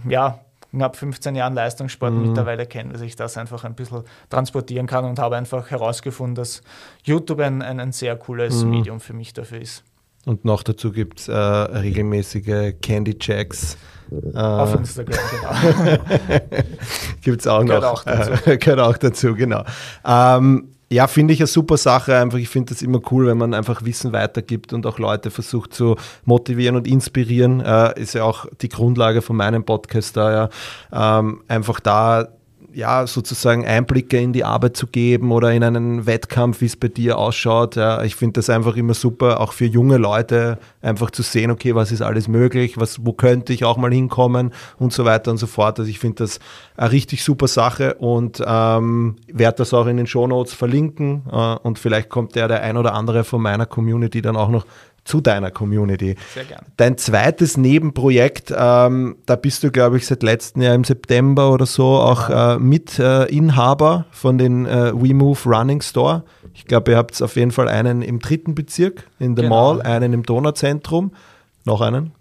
[0.08, 0.40] ja,
[0.72, 2.28] knapp 15 Jahren Leistungssport mhm.
[2.28, 6.62] mittlerweile kenne, dass ich das einfach ein bisschen transportieren kann und habe einfach herausgefunden, dass
[7.04, 8.70] YouTube ein, ein, ein sehr cooles mhm.
[8.72, 9.84] Medium für mich dafür ist.
[10.26, 13.76] Und noch dazu gibt es äh, regelmäßige Candy Checks
[14.34, 15.98] auf Instagram, genau.
[17.22, 17.94] Gibt es auch gehört noch.
[17.94, 18.32] Auch dazu.
[18.60, 19.64] gehört auch dazu, genau.
[20.06, 22.18] Ähm, ja, finde ich eine super Sache.
[22.18, 25.74] Einfach, ich finde das immer cool, wenn man einfach Wissen weitergibt und auch Leute versucht
[25.74, 25.96] zu
[26.26, 27.62] motivieren und inspirieren.
[27.62, 30.50] Äh, ist ja auch die Grundlage von meinem Podcast da
[30.92, 31.20] ja.
[31.20, 32.28] Ähm, einfach da
[32.74, 36.88] ja, sozusagen Einblicke in die Arbeit zu geben oder in einen Wettkampf, wie es bei
[36.88, 37.76] dir ausschaut.
[37.76, 41.76] Ja, ich finde das einfach immer super, auch für junge Leute einfach zu sehen, okay,
[41.76, 45.38] was ist alles möglich, was, wo könnte ich auch mal hinkommen und so weiter und
[45.38, 45.80] so fort.
[45.80, 46.40] Also ich finde das
[46.78, 51.56] eine richtig super Sache und ähm, werde das auch in den Show Notes verlinken äh,
[51.56, 54.66] und vielleicht kommt der, der ein oder andere von meiner Community dann auch noch
[55.04, 56.16] zu deiner Community.
[56.34, 56.66] Sehr gerne.
[56.78, 61.66] Dein zweites Nebenprojekt, ähm, da bist du, glaube ich, seit letztem Jahr im September oder
[61.66, 66.24] so auch äh, Mitinhaber äh, von den äh, WeMove Running Store.
[66.54, 69.74] Ich glaube, ihr habt auf jeden Fall einen im dritten Bezirk in der genau.
[69.76, 71.12] Mall, einen im Donauzentrum,
[71.66, 72.12] noch einen?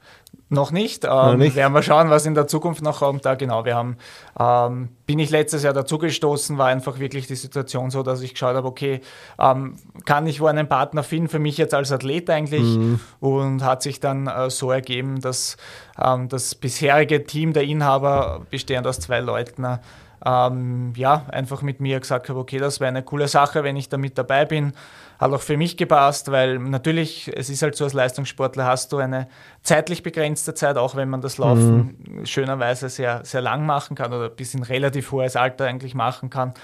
[0.52, 1.04] Noch nicht.
[1.04, 1.54] Ähm, noch nicht.
[1.54, 3.24] Werden wir schauen, was in der Zukunft noch kommt.
[3.24, 3.96] Da genau, wir haben,
[4.38, 8.56] ähm, bin ich letztes Jahr dazugestoßen, war einfach wirklich die Situation so, dass ich geschaut
[8.56, 9.00] habe, okay,
[9.38, 9.76] ähm,
[10.06, 12.62] kann ich wo einen Partner finden für mich jetzt als Athlet eigentlich?
[12.62, 12.98] Mhm.
[13.20, 15.56] Und hat sich dann äh, so ergeben, dass
[16.02, 19.78] ähm, das bisherige Team der Inhaber, bestehend aus zwei Leuten,
[20.26, 23.88] ähm, ja, einfach mit mir gesagt habe, okay, das wäre eine coole Sache, wenn ich
[23.88, 24.72] da mit dabei bin.
[25.20, 28.96] Hat auch für mich gepasst, weil natürlich, es ist halt so, als Leistungssportler hast du
[28.96, 29.28] eine
[29.62, 32.24] zeitlich begrenzte Zeit, auch wenn man das Laufen mhm.
[32.24, 36.54] schönerweise sehr, sehr lang machen kann oder bis in relativ hohes Alter eigentlich machen kann.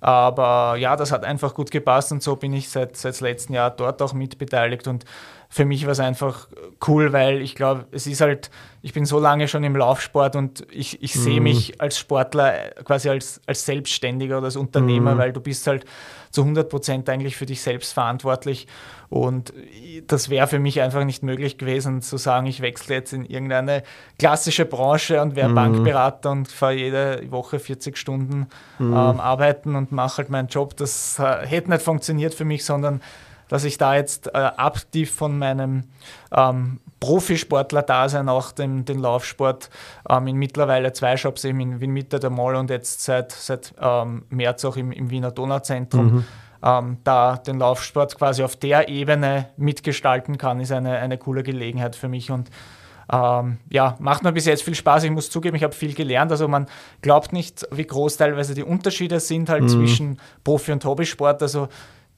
[0.00, 3.70] Aber ja, das hat einfach gut gepasst und so bin ich seit, seit letzten Jahr
[3.70, 5.06] dort auch mitbeteiligt und
[5.48, 6.48] für mich war es einfach
[6.86, 8.50] cool, weil ich glaube, es ist halt,
[8.82, 11.44] ich bin so lange schon im Laufsport und ich, ich sehe mhm.
[11.44, 15.18] mich als Sportler quasi als, als Selbstständiger oder als Unternehmer, mhm.
[15.18, 15.84] weil du bist halt
[16.36, 18.66] zu 100 Prozent eigentlich für dich selbst verantwortlich
[19.08, 19.54] und
[20.06, 23.84] das wäre für mich einfach nicht möglich gewesen, zu sagen, ich wechsle jetzt in irgendeine
[24.18, 25.54] klassische Branche und wäre mhm.
[25.54, 28.92] Bankberater und fahre jede Woche 40 Stunden mhm.
[28.92, 30.76] ähm, arbeiten und mache halt meinen Job.
[30.76, 33.00] Das äh, hätte nicht funktioniert für mich, sondern
[33.48, 35.84] dass ich da jetzt äh, aktiv von meinem
[36.32, 39.70] ähm, Profisportler-Dasein auch den, den Laufsport
[40.08, 43.74] ähm, in mittlerweile zwei Shops eben in Wien Mitte der Mall und jetzt seit, seit
[43.80, 46.06] ähm, März auch im, im Wiener Donauzentrum.
[46.06, 46.24] Mhm.
[46.62, 51.94] Ähm, da den Laufsport quasi auf der Ebene mitgestalten kann, ist eine, eine coole Gelegenheit
[51.94, 52.50] für mich und
[53.12, 55.04] ähm, ja, macht mir bis jetzt viel Spaß.
[55.04, 56.32] Ich muss zugeben, ich habe viel gelernt.
[56.32, 56.66] Also man
[57.02, 59.68] glaubt nicht, wie groß teilweise die Unterschiede sind halt mhm.
[59.68, 61.40] zwischen Profi- und Hobbysport.
[61.42, 61.68] Also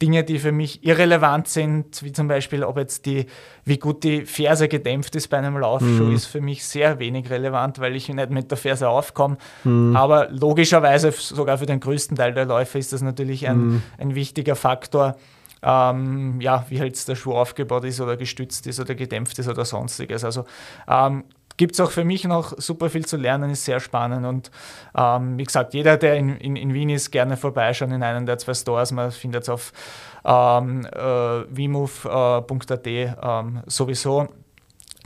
[0.01, 3.27] Dinge, die für mich irrelevant sind, wie zum Beispiel, ob jetzt die,
[3.65, 6.15] wie gut die Ferse gedämpft ist bei einem Laufschuh, mhm.
[6.15, 9.39] ist für mich sehr wenig relevant, weil ich nicht mit der Ferse aufkomme.
[9.65, 9.97] Mhm.
[9.97, 13.83] Aber logischerweise, sogar für den größten Teil der Läufer, ist das natürlich ein, mhm.
[13.99, 15.17] ein wichtiger Faktor.
[15.61, 19.65] Ähm, ja, wie halt der Schuh aufgebaut ist oder gestützt ist oder gedämpft ist oder
[19.65, 20.23] sonstiges.
[20.23, 20.45] Also
[20.87, 21.25] ähm,
[21.59, 24.25] gibt es auch für mich noch super viel zu lernen, ist sehr spannend.
[24.25, 24.51] Und
[24.97, 28.39] ähm, wie gesagt, jeder, der in, in, in, Wien ist, gerne vorbeischauen in einem der
[28.39, 28.93] zwei Stores.
[28.93, 29.73] Man findet es auf
[30.25, 34.29] ähm, äh, vmove.at ähm, sowieso.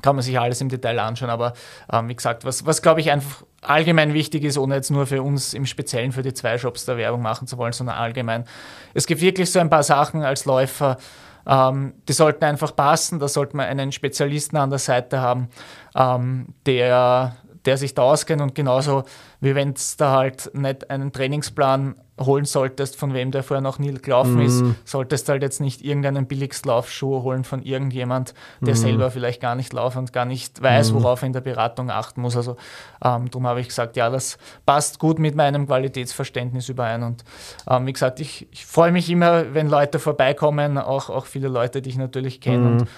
[0.03, 1.31] kann man sich alles im Detail anschauen.
[1.31, 1.55] Aber
[1.91, 5.23] ähm, wie gesagt, was, was glaube ich einfach allgemein wichtig ist, ohne jetzt nur für
[5.23, 8.45] uns im Speziellen für die zwei Shops der Werbung machen zu wollen, sondern allgemein.
[8.93, 10.99] Es gibt wirklich so ein paar Sachen als Läufer,
[11.47, 13.19] ähm, die sollten einfach passen.
[13.19, 15.49] Da sollte man einen Spezialisten an der Seite haben,
[15.95, 19.05] ähm, der, der sich da auskennt und genauso
[19.41, 23.79] wie wenn es da halt nicht einen Trainingsplan holen solltest, von wem der vorher noch
[23.79, 24.43] nie gelaufen mm.
[24.43, 24.77] ist, mhm.
[24.85, 28.77] solltest du halt jetzt nicht irgendeinen Billigslaufschuh holen von irgendjemand, der mm.
[28.77, 30.95] selber vielleicht gar nicht laufen und gar nicht weiß, mm.
[30.95, 32.37] worauf er in der Beratung achten muss.
[32.37, 32.57] Also
[33.03, 37.03] ähm, darum habe ich gesagt, ja, das passt gut mit meinem Qualitätsverständnis überein.
[37.03, 37.25] Und
[37.69, 41.83] ähm, wie gesagt, ich, ich freue mich immer, wenn Leute vorbeikommen, auch, auch viele Leute,
[41.83, 42.67] die ich natürlich kenne.
[42.69, 42.89] Und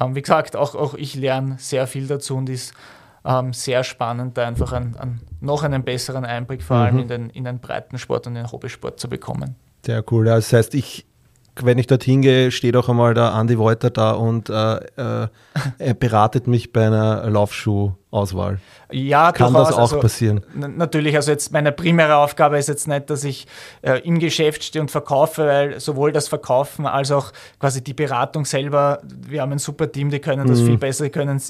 [0.00, 2.74] ähm, wie gesagt, auch, auch ich lerne sehr viel dazu und ist
[3.24, 7.00] ähm, sehr spannend, da einfach ein, ein, noch einen besseren Einblick vor allem mhm.
[7.00, 9.56] in, den, in den Breitensport und den Hobbysport zu bekommen.
[9.84, 10.26] Sehr cool.
[10.26, 11.06] Das heißt, ich
[11.62, 15.28] wenn ich dorthin gehe, steht auch einmal der Andi Wolter da und äh, äh,
[15.78, 17.28] er beratet mich bei einer
[18.14, 18.58] Laufschuhauswahl.
[18.90, 19.68] Ja, kann durchaus.
[19.68, 20.44] das auch also, passieren.
[20.54, 23.46] Natürlich, also jetzt meine primäre Aufgabe ist jetzt nicht, dass ich
[23.82, 28.44] äh, im Geschäft stehe und verkaufe, weil sowohl das Verkaufen als auch quasi die Beratung
[28.44, 30.66] selber, wir haben ein super Team, die können das mhm.
[30.66, 31.42] viel besser, die können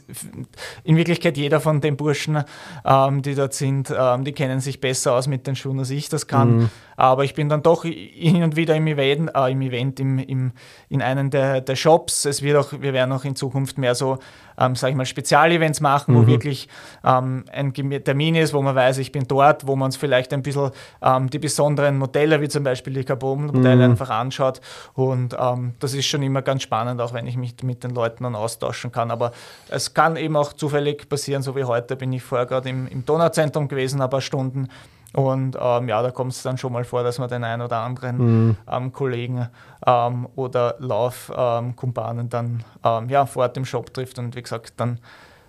[0.85, 2.45] in Wirklichkeit jeder von den Burschen,
[2.85, 6.09] ähm, die dort sind, ähm, die kennen sich besser aus mit den Schuhen, als ich
[6.09, 6.57] das kann.
[6.57, 6.71] Mhm.
[6.97, 10.53] Aber ich bin dann doch hin und wieder im Event, äh, im Event im, im,
[10.89, 12.25] in einem der, der Shops.
[12.25, 14.19] Es wird auch, wir werden auch in Zukunft mehr so
[14.59, 16.19] ähm, sage ich mal, Spezialevents machen, mhm.
[16.19, 16.69] wo wirklich
[17.05, 20.43] ähm, ein Termin ist, wo man weiß, ich bin dort, wo man uns vielleicht ein
[20.43, 20.71] bisschen
[21.03, 23.93] ähm, die besonderen Modelle, wie zum Beispiel die Carbon-Modelle, mhm.
[23.93, 24.61] einfach anschaut.
[24.95, 28.25] Und ähm, das ist schon immer ganz spannend, auch wenn ich mich mit den Leuten
[28.25, 29.11] dann austauschen kann.
[29.11, 29.33] Aber
[29.69, 33.05] es kann eben auch zufällig passieren, so wie heute bin ich vorher gerade im, im
[33.05, 34.69] Donauzentrum gewesen, ein paar Stunden
[35.15, 37.79] und ähm, ja, da kommt es dann schon mal vor, dass man den einen oder
[37.79, 38.17] anderen
[38.49, 38.57] mhm.
[38.69, 39.49] ähm, Kollegen
[39.87, 44.19] ähm, oder Laufkumpanen dann ähm, ja, vor Ort im Shop trifft.
[44.19, 44.99] Und wie gesagt, dann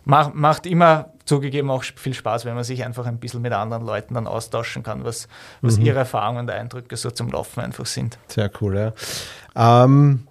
[0.03, 3.83] macht, macht immer zugegeben auch viel Spaß, wenn man sich einfach ein bisschen mit anderen
[3.83, 5.27] Leuten dann austauschen kann, was,
[5.61, 5.85] was mhm.
[5.85, 8.19] ihre Erfahrungen und Eindrücke so zum Laufen einfach sind.
[8.27, 8.77] Sehr cool,
[9.55, 9.83] ja.
[9.83, 10.27] Ähm,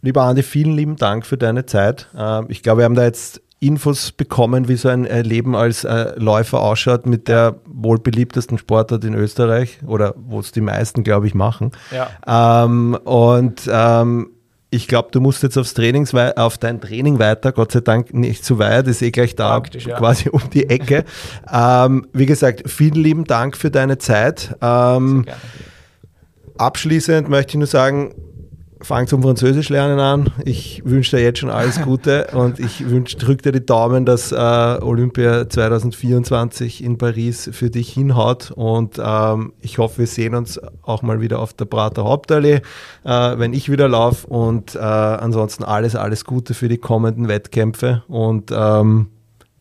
[0.00, 2.08] lieber Andi, vielen lieben Dank für deine Zeit.
[2.16, 5.84] Ähm, ich glaube, wir haben da jetzt Infos bekommen, wie so ein äh, Leben als
[5.84, 11.02] äh, Läufer ausschaut mit der wohl beliebtesten Sportart in Österreich oder wo es die meisten,
[11.02, 11.72] glaube ich, machen.
[11.90, 12.64] Ja.
[12.64, 14.30] Ähm, und ähm,
[14.70, 18.44] ich glaube, du musst jetzt aufs Trainings auf dein Training weiter, Gott sei Dank nicht
[18.44, 19.96] zu weit, ist eh gleich da ja.
[19.96, 21.04] quasi um die Ecke.
[21.52, 24.56] ähm, wie gesagt, vielen lieben Dank für deine Zeit.
[24.60, 25.24] Ähm,
[26.58, 28.14] abschließend möchte ich nur sagen,
[28.80, 30.30] fang zum Französisch lernen an.
[30.44, 32.84] Ich wünsche dir jetzt schon alles Gute und ich
[33.16, 39.52] drücke dir die Daumen, dass äh, Olympia 2024 in Paris für dich hinhaut und ähm,
[39.60, 42.60] ich hoffe, wir sehen uns auch mal wieder auf der Prater Hauptallee,
[43.04, 48.04] äh, wenn ich wieder laufe und äh, ansonsten alles, alles Gute für die kommenden Wettkämpfe
[48.08, 49.08] und ähm,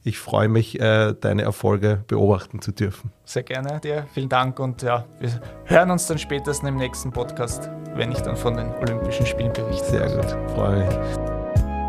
[0.03, 3.11] ich freue mich, äh, deine Erfolge beobachten zu dürfen.
[3.27, 4.05] Sehr gerne dir.
[4.13, 5.29] Vielen Dank und ja, wir
[5.65, 9.83] hören uns dann spätestens im nächsten Podcast, wenn ich dann von den Olympischen Spielen berichte.
[9.83, 10.95] Sehr gut, freue mich.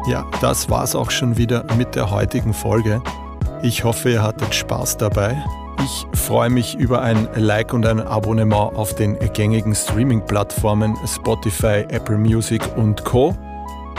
[0.09, 3.01] Ja, das war's auch schon wieder mit der heutigen Folge.
[3.63, 5.41] Ich hoffe, ihr hattet Spaß dabei.
[5.85, 12.19] Ich freue mich über ein Like und ein Abonnement auf den gängigen Streaming-Plattformen Spotify, Apple
[12.19, 13.37] Music und Co.